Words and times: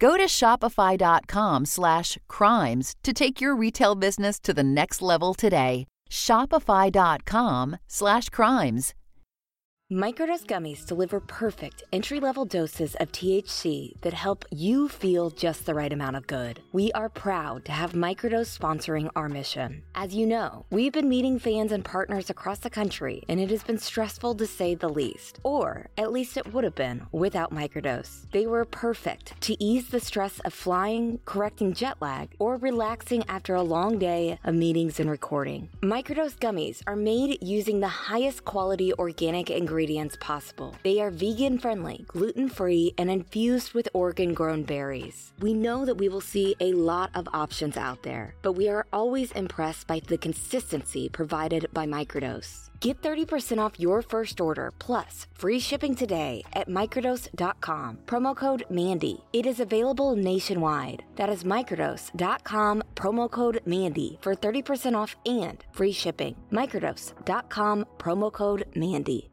Go 0.00 0.16
to 0.16 0.26
shopify.com 0.26 1.66
slash 1.66 2.16
crimes 2.26 2.94
to 3.02 3.12
take 3.12 3.40
your 3.40 3.54
retail 3.54 3.94
business 3.94 4.40
to 4.40 4.54
the 4.54 4.64
next 4.64 5.02
level 5.02 5.34
today. 5.34 5.86
Shopify.com 6.10 7.76
slash 7.86 8.30
crimes. 8.30 8.94
Microdose 9.90 10.46
gummies 10.46 10.86
deliver 10.86 11.18
perfect 11.18 11.82
entry 11.92 12.20
level 12.20 12.44
doses 12.44 12.94
of 13.00 13.10
THC 13.10 14.00
that 14.02 14.12
help 14.12 14.44
you 14.52 14.88
feel 14.88 15.30
just 15.30 15.66
the 15.66 15.74
right 15.74 15.92
amount 15.92 16.14
of 16.14 16.28
good. 16.28 16.62
We 16.70 16.92
are 16.92 17.08
proud 17.08 17.64
to 17.64 17.72
have 17.72 17.90
Microdose 17.90 18.56
sponsoring 18.56 19.10
our 19.16 19.28
mission. 19.28 19.82
As 19.96 20.14
you 20.14 20.28
know, 20.28 20.64
we've 20.70 20.92
been 20.92 21.08
meeting 21.08 21.40
fans 21.40 21.72
and 21.72 21.84
partners 21.84 22.30
across 22.30 22.60
the 22.60 22.70
country, 22.70 23.24
and 23.28 23.40
it 23.40 23.50
has 23.50 23.64
been 23.64 23.78
stressful 23.78 24.36
to 24.36 24.46
say 24.46 24.76
the 24.76 24.88
least. 24.88 25.40
Or 25.42 25.88
at 25.98 26.12
least 26.12 26.36
it 26.36 26.54
would 26.54 26.62
have 26.62 26.76
been 26.76 27.06
without 27.10 27.52
Microdose. 27.52 28.30
They 28.30 28.46
were 28.46 28.64
perfect 28.64 29.40
to 29.40 29.60
ease 29.60 29.88
the 29.88 29.98
stress 29.98 30.38
of 30.44 30.54
flying, 30.54 31.18
correcting 31.24 31.72
jet 31.72 31.96
lag, 32.00 32.36
or 32.38 32.54
relaxing 32.58 33.24
after 33.26 33.56
a 33.56 33.62
long 33.62 33.98
day 33.98 34.38
of 34.44 34.54
meetings 34.54 35.00
and 35.00 35.10
recording. 35.10 35.68
Microdose 35.82 36.38
gummies 36.38 36.80
are 36.86 36.94
made 36.94 37.38
using 37.42 37.80
the 37.80 37.88
highest 37.88 38.44
quality 38.44 38.92
organic 38.92 39.50
ingredients 39.50 39.79
ingredients 39.80 40.18
possible. 40.20 40.74
They 40.82 41.00
are 41.00 41.10
vegan 41.10 41.58
friendly, 41.58 42.04
gluten 42.06 42.50
free, 42.50 42.92
and 42.98 43.10
infused 43.10 43.72
with 43.72 43.88
Oregon 43.94 44.34
grown 44.34 44.62
berries. 44.64 45.32
We 45.40 45.54
know 45.54 45.86
that 45.86 45.96
we 45.96 46.10
will 46.10 46.20
see 46.20 46.54
a 46.60 46.74
lot 46.74 47.10
of 47.14 47.26
options 47.32 47.78
out 47.78 48.02
there, 48.02 48.34
but 48.42 48.52
we 48.52 48.68
are 48.68 48.86
always 48.92 49.32
impressed 49.32 49.86
by 49.86 50.00
the 50.00 50.18
consistency 50.18 51.08
provided 51.08 51.66
by 51.72 51.86
Microdose. 51.86 52.68
Get 52.80 53.02
30% 53.02 53.58
off 53.58 53.78
your 53.78 54.02
first 54.02 54.40
order 54.40 54.72
plus 54.78 55.26
free 55.34 55.60
shipping 55.60 55.94
today 55.94 56.42
at 56.54 56.68
microdose.com. 56.68 57.98
Promo 58.06 58.34
code 58.34 58.64
MANDY. 58.70 59.22
It 59.32 59.46
is 59.46 59.60
available 59.60 60.16
nationwide. 60.16 61.04
That 61.16 61.30
is 61.30 61.44
microdose.com, 61.44 62.82
promo 62.94 63.30
code 63.30 63.60
MANDY 63.66 64.18
for 64.22 64.34
30% 64.34 64.96
off 64.96 65.14
and 65.26 65.62
free 65.72 65.92
shipping. 65.92 66.36
Microdose.com, 66.50 67.84
promo 67.98 68.32
code 68.32 68.64
MANDY. 68.74 69.29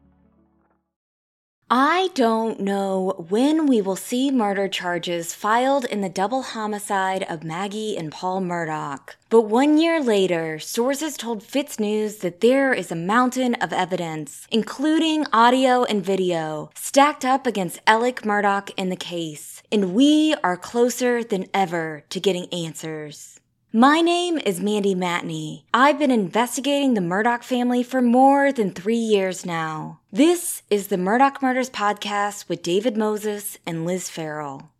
I 1.70 2.08
don't 2.14 2.60
know 2.60 3.26
when 3.28 3.66
we 3.66 3.82
will 3.82 3.94
see 3.94 4.30
murder 4.30 4.68
charges 4.68 5.34
filed 5.34 5.84
in 5.84 6.00
the 6.00 6.08
double 6.08 6.40
homicide 6.40 7.26
of 7.28 7.44
Maggie 7.44 7.94
and 7.94 8.10
Paul 8.10 8.40
Murdaugh. 8.40 9.10
But 9.28 9.42
one 9.42 9.76
year 9.76 10.02
later, 10.02 10.58
sources 10.58 11.18
told 11.18 11.42
FITSNews 11.42 12.20
that 12.20 12.40
there 12.40 12.72
is 12.72 12.90
a 12.90 12.96
mountain 12.96 13.54
of 13.56 13.74
evidence, 13.74 14.46
including 14.50 15.26
audio 15.30 15.84
and 15.84 16.02
video, 16.02 16.70
stacked 16.74 17.26
up 17.26 17.46
against 17.46 17.82
Alec 17.86 18.22
Murdaugh 18.22 18.70
in 18.78 18.88
the 18.88 18.96
case. 18.96 19.62
And 19.70 19.92
we 19.92 20.34
are 20.42 20.56
closer 20.56 21.22
than 21.22 21.48
ever 21.52 22.02
to 22.08 22.18
getting 22.18 22.46
answers. 22.46 23.40
My 23.72 24.00
name 24.00 24.38
is 24.38 24.62
Mandy 24.62 24.94
Matney. 24.94 25.64
I've 25.74 25.98
been 25.98 26.10
investigating 26.10 26.94
the 26.94 27.02
Murdaugh 27.02 27.44
family 27.44 27.82
for 27.82 28.00
more 28.00 28.50
than 28.50 28.70
three 28.70 28.96
years 28.96 29.44
now. 29.44 30.00
This 30.10 30.62
is 30.70 30.86
the 30.86 30.96
Murdaugh 30.96 31.42
Murders 31.42 31.68
Podcast 31.68 32.48
with 32.48 32.62
David 32.62 32.96
Moses 32.96 33.58
and 33.66 33.84
Liz 33.84 34.08
Farrell. 34.08 34.70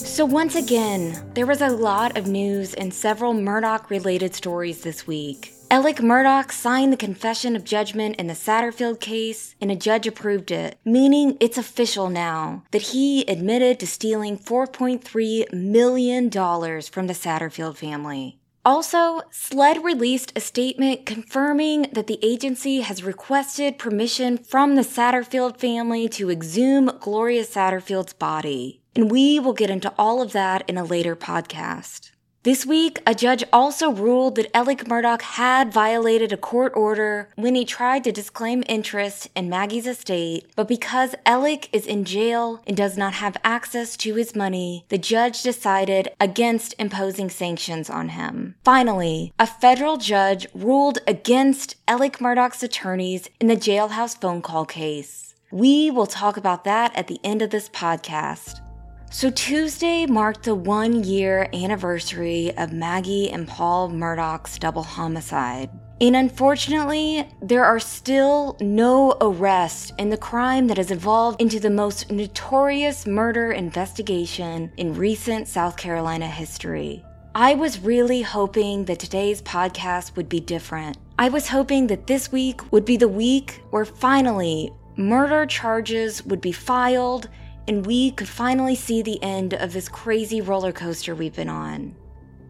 So, 0.00 0.24
once 0.24 0.56
again, 0.56 1.22
there 1.34 1.46
was 1.46 1.60
a 1.60 1.68
lot 1.68 2.18
of 2.18 2.26
news 2.26 2.74
and 2.74 2.92
several 2.92 3.32
Murdaugh 3.32 3.88
related 3.88 4.34
stories 4.34 4.82
this 4.82 5.06
week. 5.06 5.54
Alec 5.72 6.02
Murdaugh 6.02 6.52
signed 6.52 6.92
the 6.92 6.98
confession 6.98 7.56
of 7.56 7.64
judgment 7.64 8.16
in 8.16 8.26
the 8.26 8.34
Satterfield 8.34 9.00
case, 9.00 9.54
and 9.58 9.70
a 9.70 9.74
judge 9.74 10.06
approved 10.06 10.50
it, 10.50 10.76
meaning 10.84 11.38
it's 11.40 11.56
official 11.56 12.10
now 12.10 12.62
that 12.72 12.92
he 12.92 13.22
admitted 13.22 13.80
to 13.80 13.86
stealing 13.86 14.36
$4.3 14.36 15.50
million 15.50 16.30
from 16.30 17.06
the 17.06 17.14
Satterfield 17.14 17.78
family. 17.78 18.38
Also, 18.66 19.22
SLED 19.30 19.82
released 19.82 20.30
a 20.36 20.40
statement 20.40 21.06
confirming 21.06 21.88
that 21.94 22.06
the 22.06 22.18
agency 22.22 22.82
has 22.82 23.02
requested 23.02 23.78
permission 23.78 24.36
from 24.36 24.74
the 24.74 24.82
Satterfield 24.82 25.56
family 25.56 26.06
to 26.06 26.30
exhume 26.30 26.98
Gloria 27.00 27.44
Satterfield's 27.44 28.12
body. 28.12 28.82
And 28.94 29.10
we 29.10 29.40
will 29.40 29.54
get 29.54 29.70
into 29.70 29.90
all 29.96 30.20
of 30.20 30.32
that 30.32 30.68
in 30.68 30.76
a 30.76 30.84
later 30.84 31.16
podcast. 31.16 32.10
This 32.44 32.66
week, 32.66 33.00
a 33.06 33.14
judge 33.14 33.44
also 33.52 33.92
ruled 33.92 34.34
that 34.34 34.50
Alec 34.52 34.86
Murdaugh 34.86 35.22
had 35.22 35.72
violated 35.72 36.32
a 36.32 36.36
court 36.36 36.72
order 36.74 37.28
when 37.36 37.54
he 37.54 37.64
tried 37.64 38.02
to 38.02 38.10
disclaim 38.10 38.64
interest 38.68 39.28
in 39.36 39.48
Maggie's 39.48 39.86
estate, 39.86 40.50
but 40.56 40.66
because 40.66 41.14
Alec 41.24 41.68
is 41.72 41.86
in 41.86 42.04
jail 42.04 42.60
and 42.66 42.76
does 42.76 42.98
not 42.98 43.12
have 43.14 43.36
access 43.44 43.96
to 43.98 44.16
his 44.16 44.34
money, 44.34 44.84
the 44.88 44.98
judge 44.98 45.44
decided 45.44 46.08
against 46.18 46.74
imposing 46.80 47.30
sanctions 47.30 47.88
on 47.88 48.08
him. 48.08 48.56
Finally, 48.64 49.32
a 49.38 49.46
federal 49.46 49.96
judge 49.96 50.48
ruled 50.52 50.98
against 51.06 51.76
Alec 51.86 52.18
Murdaugh's 52.18 52.64
attorneys 52.64 53.28
in 53.38 53.46
the 53.46 53.54
jailhouse 53.54 54.20
phone 54.20 54.42
call 54.42 54.64
case. 54.64 55.36
We 55.52 55.92
will 55.92 56.08
talk 56.08 56.36
about 56.36 56.64
that 56.64 56.92
at 56.96 57.06
the 57.06 57.20
end 57.22 57.40
of 57.40 57.50
this 57.50 57.68
podcast. 57.68 58.58
So, 59.14 59.28
Tuesday 59.28 60.06
marked 60.06 60.44
the 60.44 60.54
one 60.54 61.04
year 61.04 61.46
anniversary 61.52 62.50
of 62.56 62.72
Maggie 62.72 63.30
and 63.30 63.46
Paul 63.46 63.90
Murdaugh's 63.90 64.58
double 64.58 64.82
homicide. 64.82 65.68
And 66.00 66.16
unfortunately, 66.16 67.28
there 67.42 67.62
are 67.62 67.78
still 67.78 68.56
no 68.58 69.14
arrests 69.20 69.92
in 69.98 70.08
the 70.08 70.16
crime 70.16 70.66
that 70.68 70.78
has 70.78 70.90
evolved 70.90 71.42
into 71.42 71.60
the 71.60 71.68
most 71.68 72.10
notorious 72.10 73.06
murder 73.06 73.52
investigation 73.52 74.72
in 74.78 74.94
recent 74.94 75.46
South 75.46 75.76
Carolina 75.76 76.26
history. 76.26 77.04
I 77.34 77.54
was 77.54 77.80
really 77.80 78.22
hoping 78.22 78.86
that 78.86 78.98
today's 78.98 79.42
podcast 79.42 80.16
would 80.16 80.30
be 80.30 80.40
different. 80.40 80.96
I 81.18 81.28
was 81.28 81.48
hoping 81.48 81.86
that 81.88 82.06
this 82.06 82.32
week 82.32 82.72
would 82.72 82.86
be 82.86 82.96
the 82.96 83.08
week 83.08 83.62
where 83.68 83.84
finally 83.84 84.72
murder 84.96 85.44
charges 85.44 86.24
would 86.24 86.40
be 86.40 86.52
filed 86.52 87.28
and 87.68 87.86
we 87.86 88.10
could 88.12 88.28
finally 88.28 88.74
see 88.74 89.02
the 89.02 89.22
end 89.22 89.54
of 89.54 89.72
this 89.72 89.88
crazy 89.88 90.40
roller 90.40 90.72
coaster 90.72 91.14
we've 91.14 91.34
been 91.34 91.48
on. 91.48 91.94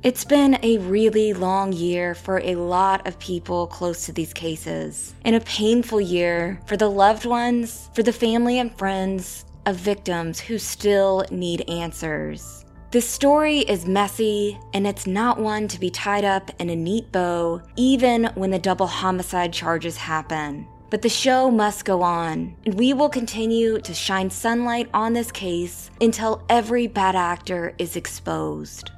It's 0.03 0.25
been 0.25 0.59
a 0.65 0.79
really 0.79 1.33
long 1.33 1.73
year 1.73 2.15
for 2.15 2.41
a 2.41 2.57
lot 2.57 3.07
of 3.07 3.19
people 3.21 3.69
close 3.69 4.05
to 4.07 4.13
these 4.13 4.33
cases, 4.33 5.15
and 5.25 5.37
a 5.37 5.41
painful 5.41 6.01
year 6.01 6.61
for 6.67 6.77
the 6.77 6.91
loved 6.91 7.25
ones, 7.25 7.89
for 7.95 8.03
the 8.03 8.13
family 8.13 8.59
and 8.59 8.77
friends, 8.77 9.45
of 9.67 9.77
victims 9.77 10.41
who 10.41 10.59
still 10.59 11.25
need 11.31 11.69
answers. 11.71 12.65
This 12.91 13.09
story 13.09 13.61
is 13.61 13.87
messy, 13.87 14.59
and 14.75 14.87
it's 14.87 15.07
not 15.07 15.39
one 15.39 15.69
to 15.69 15.81
be 15.81 15.89
tied 15.89 16.25
up 16.25 16.51
in 16.59 16.69
a 16.69 16.77
neat 16.77 17.11
bow, 17.11 17.63
even 17.77 18.25
when 18.35 18.51
the 18.51 18.59
double 18.59 18.87
homicide 18.87 19.53
charges 19.53 19.97
happen. 19.97 20.67
But 20.93 21.01
the 21.01 21.09
show 21.09 21.51
must 21.51 21.87
go 21.87 22.03
on, 22.03 22.55
and 22.67 22.75
we 22.75 22.93
will 22.93 23.09
continue 23.09 23.81
to 23.81 23.95
shine 23.95 24.29
sunlight 24.29 24.91
on 24.93 25.15
this 25.15 25.33
case 25.33 25.91
until 26.03 26.45
every 26.51 26.87
bad 26.87 27.17
actor 27.17 27.75
is 27.79 27.97
exposed. 27.97 28.91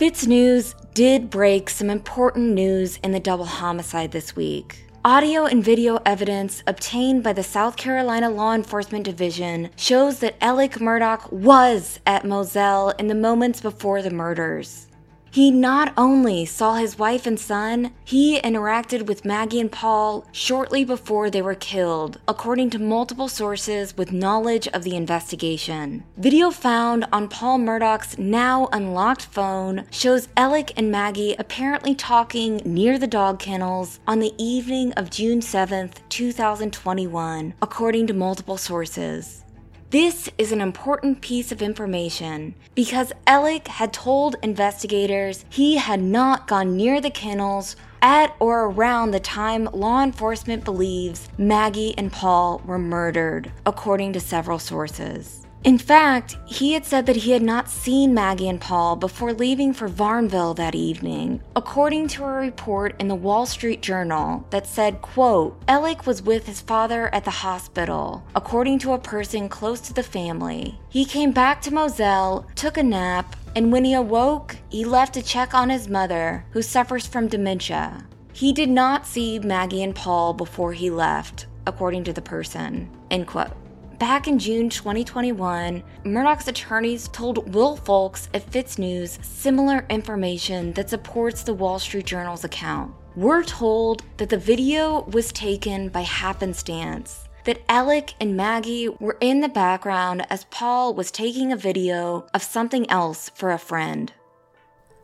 FITSNews 0.00 0.74
did 0.94 1.28
break 1.28 1.68
some 1.68 1.90
important 1.90 2.54
news 2.54 2.96
in 3.04 3.12
the 3.12 3.20
double 3.20 3.44
homicide 3.44 4.10
this 4.10 4.34
week. 4.36 4.86
Audio 5.04 5.44
and 5.44 5.62
video 5.62 6.00
evidence 6.06 6.62
obtained 6.66 7.22
by 7.22 7.34
the 7.34 7.42
South 7.42 7.76
Carolina 7.76 8.30
Law 8.30 8.54
Enforcement 8.54 9.04
Division 9.04 9.68
shows 9.76 10.20
that 10.20 10.36
Alec 10.40 10.80
Murdaugh 10.80 11.30
was 11.30 12.00
at 12.06 12.24
Moselle 12.24 12.88
in 12.98 13.08
the 13.08 13.14
moments 13.14 13.60
before 13.60 14.00
the 14.00 14.10
murders. 14.10 14.87
He 15.30 15.50
not 15.50 15.92
only 15.96 16.46
saw 16.46 16.74
his 16.74 16.98
wife 16.98 17.26
and 17.26 17.38
son, 17.38 17.92
he 18.04 18.40
interacted 18.40 19.06
with 19.06 19.24
Maggie 19.24 19.60
and 19.60 19.70
Paul 19.70 20.24
shortly 20.32 20.84
before 20.84 21.28
they 21.28 21.42
were 21.42 21.54
killed, 21.54 22.18
according 22.26 22.70
to 22.70 22.78
multiple 22.78 23.28
sources 23.28 23.96
with 23.96 24.10
knowledge 24.10 24.68
of 24.68 24.84
the 24.84 24.96
investigation. 24.96 26.04
Video 26.16 26.50
found 26.50 27.06
on 27.12 27.28
Paul 27.28 27.58
Murdaugh's 27.58 28.18
now 28.18 28.68
unlocked 28.72 29.26
phone 29.26 29.84
shows 29.90 30.28
Alec 30.36 30.72
and 30.76 30.90
Maggie 30.90 31.36
apparently 31.38 31.94
talking 31.94 32.62
near 32.64 32.98
the 32.98 33.06
dog 33.06 33.38
kennels 33.38 34.00
on 34.06 34.20
the 34.20 34.32
evening 34.38 34.92
of 34.94 35.10
June 35.10 35.42
7, 35.42 35.90
2021, 36.08 37.54
according 37.60 38.06
to 38.06 38.14
multiple 38.14 38.56
sources. 38.56 39.44
This 39.90 40.28
is 40.36 40.52
an 40.52 40.60
important 40.60 41.22
piece 41.22 41.50
of 41.50 41.62
information 41.62 42.54
because 42.74 43.10
Alec 43.26 43.68
had 43.68 43.90
told 43.90 44.36
investigators 44.42 45.46
he 45.48 45.78
had 45.78 46.02
not 46.02 46.46
gone 46.46 46.76
near 46.76 47.00
the 47.00 47.08
kennels 47.08 47.74
at 48.02 48.36
or 48.38 48.66
around 48.66 49.12
the 49.12 49.20
time 49.20 49.64
law 49.72 50.02
enforcement 50.02 50.62
believes 50.62 51.30
Maggie 51.38 51.94
and 51.96 52.12
Paul 52.12 52.60
were 52.66 52.78
murdered, 52.78 53.50
according 53.64 54.12
to 54.12 54.20
several 54.20 54.58
sources. 54.58 55.46
In 55.64 55.76
fact, 55.76 56.36
he 56.46 56.72
had 56.72 56.84
said 56.84 57.06
that 57.06 57.16
he 57.16 57.32
had 57.32 57.42
not 57.42 57.68
seen 57.68 58.14
Maggie 58.14 58.48
and 58.48 58.60
Paul 58.60 58.94
before 58.94 59.32
leaving 59.32 59.72
for 59.72 59.88
Varnville 59.88 60.54
that 60.56 60.74
evening, 60.74 61.42
according 61.56 62.08
to 62.08 62.24
a 62.24 62.32
report 62.32 62.94
in 63.00 63.08
the 63.08 63.14
Wall 63.14 63.44
Street 63.44 63.82
Journal 63.82 64.46
that 64.50 64.66
said, 64.66 65.02
quote, 65.02 65.60
Alec 65.66 66.06
was 66.06 66.22
with 66.22 66.46
his 66.46 66.60
father 66.60 67.12
at 67.12 67.24
the 67.24 67.30
hospital, 67.30 68.24
according 68.36 68.78
to 68.80 68.92
a 68.92 68.98
person 68.98 69.48
close 69.48 69.80
to 69.80 69.92
the 69.92 70.02
family. 70.02 70.78
He 70.88 71.04
came 71.04 71.32
back 71.32 71.60
to 71.62 71.74
Moselle, 71.74 72.46
took 72.54 72.76
a 72.76 72.82
nap, 72.82 73.34
and 73.56 73.72
when 73.72 73.84
he 73.84 73.94
awoke, 73.94 74.56
he 74.68 74.84
left 74.84 75.14
to 75.14 75.22
check 75.22 75.54
on 75.54 75.70
his 75.70 75.88
mother, 75.88 76.44
who 76.52 76.62
suffers 76.62 77.06
from 77.06 77.26
dementia. 77.26 78.06
He 78.32 78.52
did 78.52 78.68
not 78.68 79.06
see 79.06 79.40
Maggie 79.40 79.82
and 79.82 79.94
Paul 79.94 80.34
before 80.34 80.72
he 80.72 80.90
left, 80.90 81.46
according 81.66 82.04
to 82.04 82.12
the 82.12 82.22
person. 82.22 82.88
End 83.10 83.26
quote. 83.26 83.56
Back 83.98 84.28
in 84.28 84.38
June 84.38 84.70
2021, 84.70 85.82
Murdaugh's 86.04 86.46
attorneys 86.46 87.08
told 87.08 87.52
Will 87.52 87.74
Folks 87.74 88.28
at 88.32 88.48
FITSNews 88.48 89.24
similar 89.24 89.84
information 89.90 90.72
that 90.74 90.88
supports 90.88 91.42
the 91.42 91.52
Wall 91.52 91.80
Street 91.80 92.06
Journal's 92.06 92.44
account. 92.44 92.94
We're 93.16 93.42
told 93.42 94.04
that 94.18 94.28
the 94.28 94.38
video 94.38 95.02
was 95.06 95.32
taken 95.32 95.88
by 95.88 96.02
happenstance, 96.02 97.28
that 97.42 97.62
Alec 97.68 98.14
and 98.20 98.36
Maggie 98.36 98.88
were 98.88 99.18
in 99.20 99.40
the 99.40 99.48
background 99.48 100.24
as 100.30 100.44
Paul 100.44 100.94
was 100.94 101.10
taking 101.10 101.50
a 101.50 101.56
video 101.56 102.24
of 102.32 102.44
something 102.44 102.88
else 102.88 103.32
for 103.34 103.50
a 103.50 103.58
friend. 103.58 104.12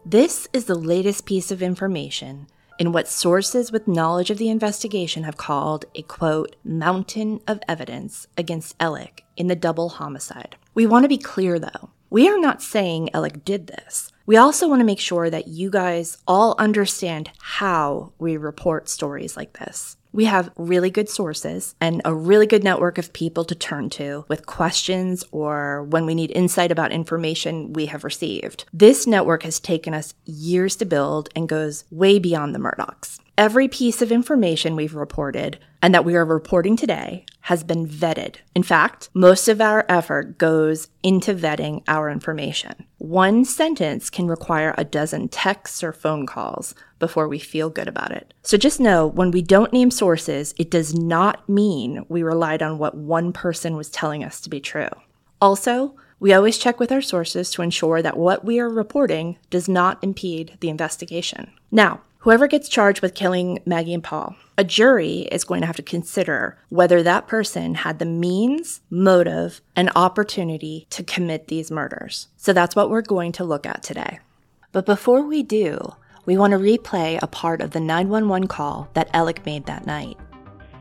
This 0.06 0.46
is 0.52 0.66
the 0.66 0.78
latest 0.78 1.26
piece 1.26 1.50
of 1.50 1.64
information 1.64 2.46
in 2.78 2.92
what 2.92 3.08
sources 3.08 3.70
with 3.70 3.88
knowledge 3.88 4.30
of 4.30 4.38
the 4.38 4.48
investigation 4.48 5.24
have 5.24 5.36
called 5.36 5.84
a 5.94 6.02
quote, 6.02 6.56
mountain 6.64 7.40
of 7.46 7.60
evidence 7.68 8.26
against 8.36 8.76
Alec 8.80 9.24
in 9.36 9.46
the 9.46 9.56
double 9.56 9.88
homicide. 9.90 10.56
We 10.74 10.86
want 10.86 11.04
to 11.04 11.08
be 11.08 11.18
clear 11.18 11.58
though. 11.58 11.90
We 12.10 12.28
are 12.28 12.38
not 12.38 12.62
saying 12.62 13.10
Alec 13.12 13.44
did 13.44 13.66
this. 13.66 14.12
We 14.26 14.36
also 14.36 14.68
want 14.68 14.80
to 14.80 14.86
make 14.86 15.00
sure 15.00 15.30
that 15.30 15.48
you 15.48 15.70
guys 15.70 16.18
all 16.26 16.54
understand 16.58 17.30
how 17.40 18.12
we 18.18 18.36
report 18.36 18.88
stories 18.88 19.36
like 19.36 19.58
this. 19.58 19.96
We 20.14 20.26
have 20.26 20.52
really 20.56 20.90
good 20.90 21.08
sources 21.08 21.74
and 21.80 22.00
a 22.04 22.14
really 22.14 22.46
good 22.46 22.62
network 22.62 22.98
of 22.98 23.12
people 23.12 23.44
to 23.46 23.54
turn 23.56 23.90
to 23.90 24.24
with 24.28 24.46
questions 24.46 25.24
or 25.32 25.82
when 25.82 26.06
we 26.06 26.14
need 26.14 26.30
insight 26.30 26.70
about 26.70 26.92
information 26.92 27.72
we 27.72 27.86
have 27.86 28.04
received. 28.04 28.64
This 28.72 29.08
network 29.08 29.42
has 29.42 29.58
taken 29.58 29.92
us 29.92 30.14
years 30.24 30.76
to 30.76 30.84
build 30.84 31.30
and 31.34 31.48
goes 31.48 31.82
way 31.90 32.20
beyond 32.20 32.54
the 32.54 32.60
Murdaughs. 32.60 33.18
Every 33.36 33.66
piece 33.66 34.02
of 34.02 34.12
information 34.12 34.76
we've 34.76 34.94
reported 34.94 35.58
and 35.82 35.92
that 35.92 36.04
we 36.04 36.14
are 36.14 36.24
reporting 36.24 36.76
today 36.76 37.26
has 37.44 37.62
been 37.62 37.86
vetted. 37.86 38.36
In 38.54 38.62
fact, 38.62 39.10
most 39.12 39.48
of 39.48 39.60
our 39.60 39.84
effort 39.86 40.38
goes 40.38 40.88
into 41.02 41.34
vetting 41.34 41.82
our 41.86 42.08
information. 42.08 42.86
One 42.96 43.44
sentence 43.44 44.08
can 44.08 44.28
require 44.28 44.74
a 44.78 44.84
dozen 44.84 45.28
texts 45.28 45.84
or 45.84 45.92
phone 45.92 46.24
calls 46.24 46.74
before 46.98 47.28
we 47.28 47.38
feel 47.38 47.68
good 47.68 47.86
about 47.86 48.12
it. 48.12 48.32
So 48.44 48.56
just 48.56 48.80
know 48.80 49.06
when 49.06 49.30
we 49.30 49.42
don't 49.42 49.74
name 49.74 49.90
sources, 49.90 50.54
it 50.56 50.70
does 50.70 50.94
not 50.94 51.46
mean 51.46 52.06
we 52.08 52.22
relied 52.22 52.62
on 52.62 52.78
what 52.78 52.96
one 52.96 53.30
person 53.30 53.76
was 53.76 53.90
telling 53.90 54.24
us 54.24 54.40
to 54.40 54.48
be 54.48 54.60
true. 54.60 54.88
Also, 55.38 55.94
we 56.20 56.32
always 56.32 56.56
check 56.56 56.80
with 56.80 56.90
our 56.90 57.02
sources 57.02 57.50
to 57.50 57.60
ensure 57.60 58.00
that 58.00 58.16
what 58.16 58.46
we 58.46 58.58
are 58.58 58.70
reporting 58.70 59.36
does 59.50 59.68
not 59.68 60.02
impede 60.02 60.56
the 60.60 60.70
investigation. 60.70 61.52
Now, 61.70 62.00
whoever 62.24 62.46
gets 62.48 62.70
charged 62.70 63.02
with 63.02 63.14
killing 63.14 63.58
Maggie 63.66 63.92
and 63.92 64.02
Paul, 64.02 64.34
a 64.56 64.64
jury 64.64 65.28
is 65.30 65.44
going 65.44 65.60
to 65.60 65.66
have 65.66 65.76
to 65.76 65.82
consider 65.82 66.56
whether 66.70 67.02
that 67.02 67.26
person 67.26 67.74
had 67.74 67.98
the 67.98 68.06
means, 68.06 68.80
motive, 68.88 69.60
and 69.76 69.90
opportunity 69.94 70.86
to 70.88 71.02
commit 71.02 71.48
these 71.48 71.70
murders. 71.70 72.28
So 72.38 72.54
that's 72.54 72.74
what 72.74 72.88
we're 72.88 73.02
going 73.02 73.32
to 73.32 73.44
look 73.44 73.66
at 73.66 73.82
today. 73.82 74.20
But 74.72 74.86
before 74.86 75.20
we 75.20 75.42
do, 75.42 75.78
we 76.24 76.38
want 76.38 76.52
to 76.52 76.58
replay 76.58 77.18
a 77.22 77.26
part 77.26 77.60
of 77.60 77.72
the 77.72 77.80
911 77.80 78.48
call 78.48 78.88
that 78.94 79.10
Alec 79.12 79.44
made 79.44 79.66
that 79.66 79.84
night. 79.84 80.16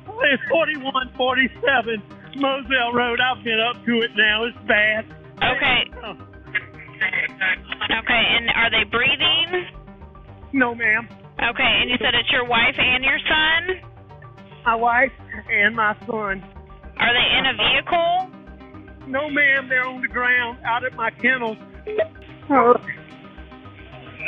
It's 0.07 0.43
4147 0.49 2.01
Moselle 2.37 2.93
Road. 2.93 3.19
I've 3.19 3.43
been 3.43 3.59
up 3.59 3.83
to 3.85 3.99
it 3.99 4.11
now. 4.15 4.45
It's 4.45 4.57
bad. 4.65 5.05
Okay. 5.43 5.91
Okay, 7.83 8.23
and 8.37 8.49
are 8.55 8.71
they 8.71 8.89
breathing? 8.89 9.67
No, 10.53 10.73
ma'am. 10.73 11.09
Okay, 11.41 11.81
and 11.81 11.89
you 11.89 11.97
said 11.99 12.15
it's 12.15 12.31
your 12.31 12.45
wife 12.45 12.75
and 12.77 13.03
your 13.03 13.19
son? 13.19 13.81
My 14.65 14.75
wife 14.75 15.11
and 15.49 15.75
my 15.75 15.95
son. 16.05 16.43
Are 16.97 17.13
they 17.13 17.37
in 17.37 17.45
a 17.47 17.53
vehicle? 17.57 18.29
No, 19.07 19.29
ma'am. 19.29 19.67
They're 19.67 19.85
on 19.85 20.01
the 20.01 20.07
ground 20.07 20.59
out 20.65 20.85
at 20.85 20.93
my 20.95 21.09
kennel. 21.11 21.57
Oh. 22.49 22.75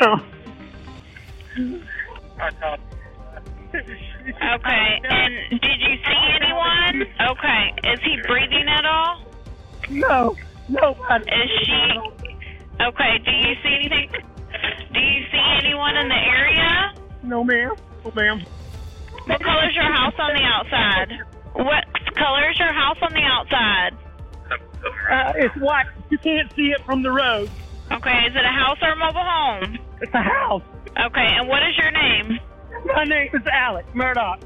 Oh. 0.02 0.20
Okay, 3.76 5.00
and 5.04 5.62
did 5.62 5.80
you 5.82 5.96
see 6.06 6.24
anyone? 6.42 7.08
Okay, 7.30 7.74
is 7.92 8.00
he 8.04 8.18
breathing 8.28 8.68
at 8.68 8.86
all? 8.86 9.22
No, 9.90 10.36
nobody. 10.70 11.26
Is 11.26 11.52
she? 11.66 12.00
Okay, 12.82 13.18
do 13.24 13.32
you 13.32 13.56
see 13.64 13.76
anything? 13.76 14.10
Do 14.94 15.00
you 15.00 15.24
see 15.32 15.44
anyone 15.64 15.96
in 15.98 16.08
the 16.10 16.16
area? 16.16 16.94
No, 17.25 17.44
ma'am. 17.44 17.72
No, 18.03 18.12
ma'am. 18.15 18.46
What 19.25 19.41
color 19.41 19.67
is 19.67 19.75
your 19.75 19.91
house 19.91 20.13
on 20.20 20.34
the 20.36 20.44
outside? 20.44 21.12
What 21.53 21.86
color 22.15 22.50
is 22.51 22.60
your 22.60 22.72
house 22.72 22.98
on 23.01 23.13
the 23.13 23.24
outside? 23.24 23.98
Uh, 25.10 25.34
it's 25.36 25.55
white. 25.55 25.88
You 26.10 26.17
can't 26.20 26.51
see 26.55 26.70
it 26.70 26.82
from 26.86 27.01
the 27.01 27.12
road. 27.12 27.50
Okay, 27.91 28.25
is 28.27 28.36
it 28.36 28.46
a 28.46 28.48
house 28.48 28.77
or 28.82 28.91
a 28.91 28.96
mobile 28.96 29.24
home? 29.24 29.79
It's 30.01 30.13
a 30.13 30.22
house. 30.22 30.62
Okay, 30.91 31.27
and 31.39 31.48
what 31.48 31.63
is 31.63 31.77
your 31.77 31.91
name? 31.91 32.39
My 32.96 33.03
name 33.03 33.29
is 33.34 33.41
Alec 33.51 33.86
Murdaugh. 33.96 34.38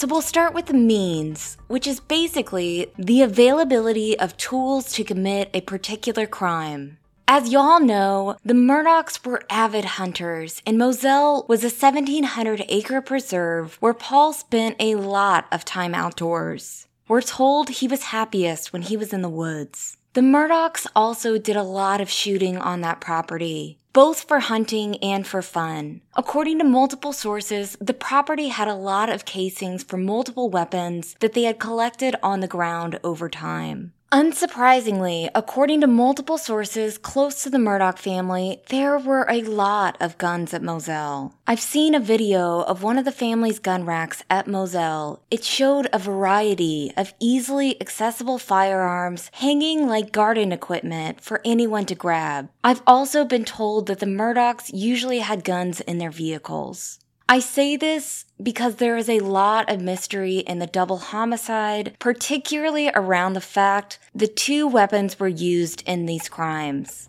So 0.00 0.06
we'll 0.06 0.22
start 0.22 0.54
with 0.54 0.64
the 0.64 0.72
means, 0.72 1.58
which 1.68 1.86
is 1.86 2.00
basically 2.00 2.90
the 2.96 3.20
availability 3.20 4.18
of 4.18 4.34
tools 4.38 4.94
to 4.94 5.04
commit 5.04 5.50
a 5.52 5.60
particular 5.60 6.26
crime. 6.26 6.96
As 7.28 7.52
y'all 7.52 7.80
know, 7.80 8.38
the 8.42 8.54
Murdaughs 8.54 9.22
were 9.26 9.42
avid 9.50 9.84
hunters, 9.84 10.62
and 10.64 10.78
Moselle 10.78 11.44
was 11.50 11.62
a 11.62 11.66
1,700 11.66 12.64
acre 12.70 13.02
preserve 13.02 13.76
where 13.80 13.92
Paul 13.92 14.32
spent 14.32 14.76
a 14.80 14.94
lot 14.94 15.44
of 15.52 15.66
time 15.66 15.94
outdoors. 15.94 16.86
We're 17.06 17.20
told 17.20 17.68
he 17.68 17.86
was 17.86 18.04
happiest 18.04 18.72
when 18.72 18.80
he 18.80 18.96
was 18.96 19.12
in 19.12 19.20
the 19.20 19.28
woods. 19.28 19.98
The 20.14 20.22
Murdaughs 20.22 20.86
also 20.96 21.36
did 21.36 21.56
a 21.56 21.62
lot 21.62 22.00
of 22.00 22.08
shooting 22.08 22.56
on 22.56 22.80
that 22.80 23.02
property. 23.02 23.79
Both 23.92 24.22
for 24.22 24.40
hunting 24.40 24.96
and 24.98 25.26
for 25.26 25.42
fun. 25.42 26.00
According 26.16 26.58
to 26.58 26.64
multiple 26.64 27.12
sources, 27.12 27.76
the 27.80 27.94
property 27.94 28.48
had 28.48 28.68
a 28.68 28.74
lot 28.74 29.08
of 29.08 29.24
casings 29.24 29.82
for 29.82 29.96
multiple 29.96 30.48
weapons 30.48 31.16
that 31.20 31.32
they 31.32 31.42
had 31.42 31.58
collected 31.58 32.14
on 32.22 32.40
the 32.40 32.48
ground 32.48 32.98
over 33.02 33.28
time. 33.28 33.92
Unsurprisingly, 34.12 35.30
according 35.36 35.80
to 35.80 35.86
multiple 35.86 36.36
sources 36.36 36.98
close 36.98 37.44
to 37.44 37.48
the 37.48 37.58
Murdaugh 37.58 37.96
family, 37.96 38.60
there 38.68 38.98
were 38.98 39.24
a 39.28 39.42
lot 39.42 39.96
of 40.00 40.18
guns 40.18 40.52
at 40.52 40.64
Moselle. 40.64 41.32
I've 41.46 41.60
seen 41.60 41.94
a 41.94 42.00
video 42.00 42.62
of 42.62 42.82
one 42.82 42.98
of 42.98 43.04
the 43.04 43.12
family's 43.12 43.60
gun 43.60 43.84
racks 43.84 44.24
at 44.28 44.48
Moselle. 44.48 45.22
It 45.30 45.44
showed 45.44 45.88
a 45.92 46.00
variety 46.00 46.92
of 46.96 47.14
easily 47.20 47.80
accessible 47.80 48.38
firearms 48.38 49.30
hanging 49.34 49.86
like 49.86 50.10
garden 50.10 50.50
equipment 50.50 51.20
for 51.20 51.40
anyone 51.44 51.86
to 51.86 51.94
grab. 51.94 52.48
I've 52.64 52.82
also 52.88 53.24
been 53.24 53.44
told 53.44 53.86
that 53.86 54.00
the 54.00 54.06
Murdaughs 54.06 54.72
usually 54.74 55.20
had 55.20 55.44
guns 55.44 55.80
in 55.82 55.98
their 55.98 56.10
vehicles. 56.10 56.98
I 57.30 57.38
say 57.38 57.76
this 57.76 58.24
because 58.42 58.74
there 58.74 58.96
is 58.96 59.08
a 59.08 59.20
lot 59.20 59.70
of 59.70 59.80
mystery 59.80 60.38
in 60.38 60.58
the 60.58 60.66
double 60.66 60.98
homicide, 60.98 61.94
particularly 62.00 62.90
around 62.92 63.34
the 63.34 63.40
fact 63.40 64.00
the 64.12 64.26
two 64.26 64.66
weapons 64.66 65.20
were 65.20 65.28
used 65.28 65.84
in 65.86 66.06
these 66.06 66.28
crimes. 66.28 67.08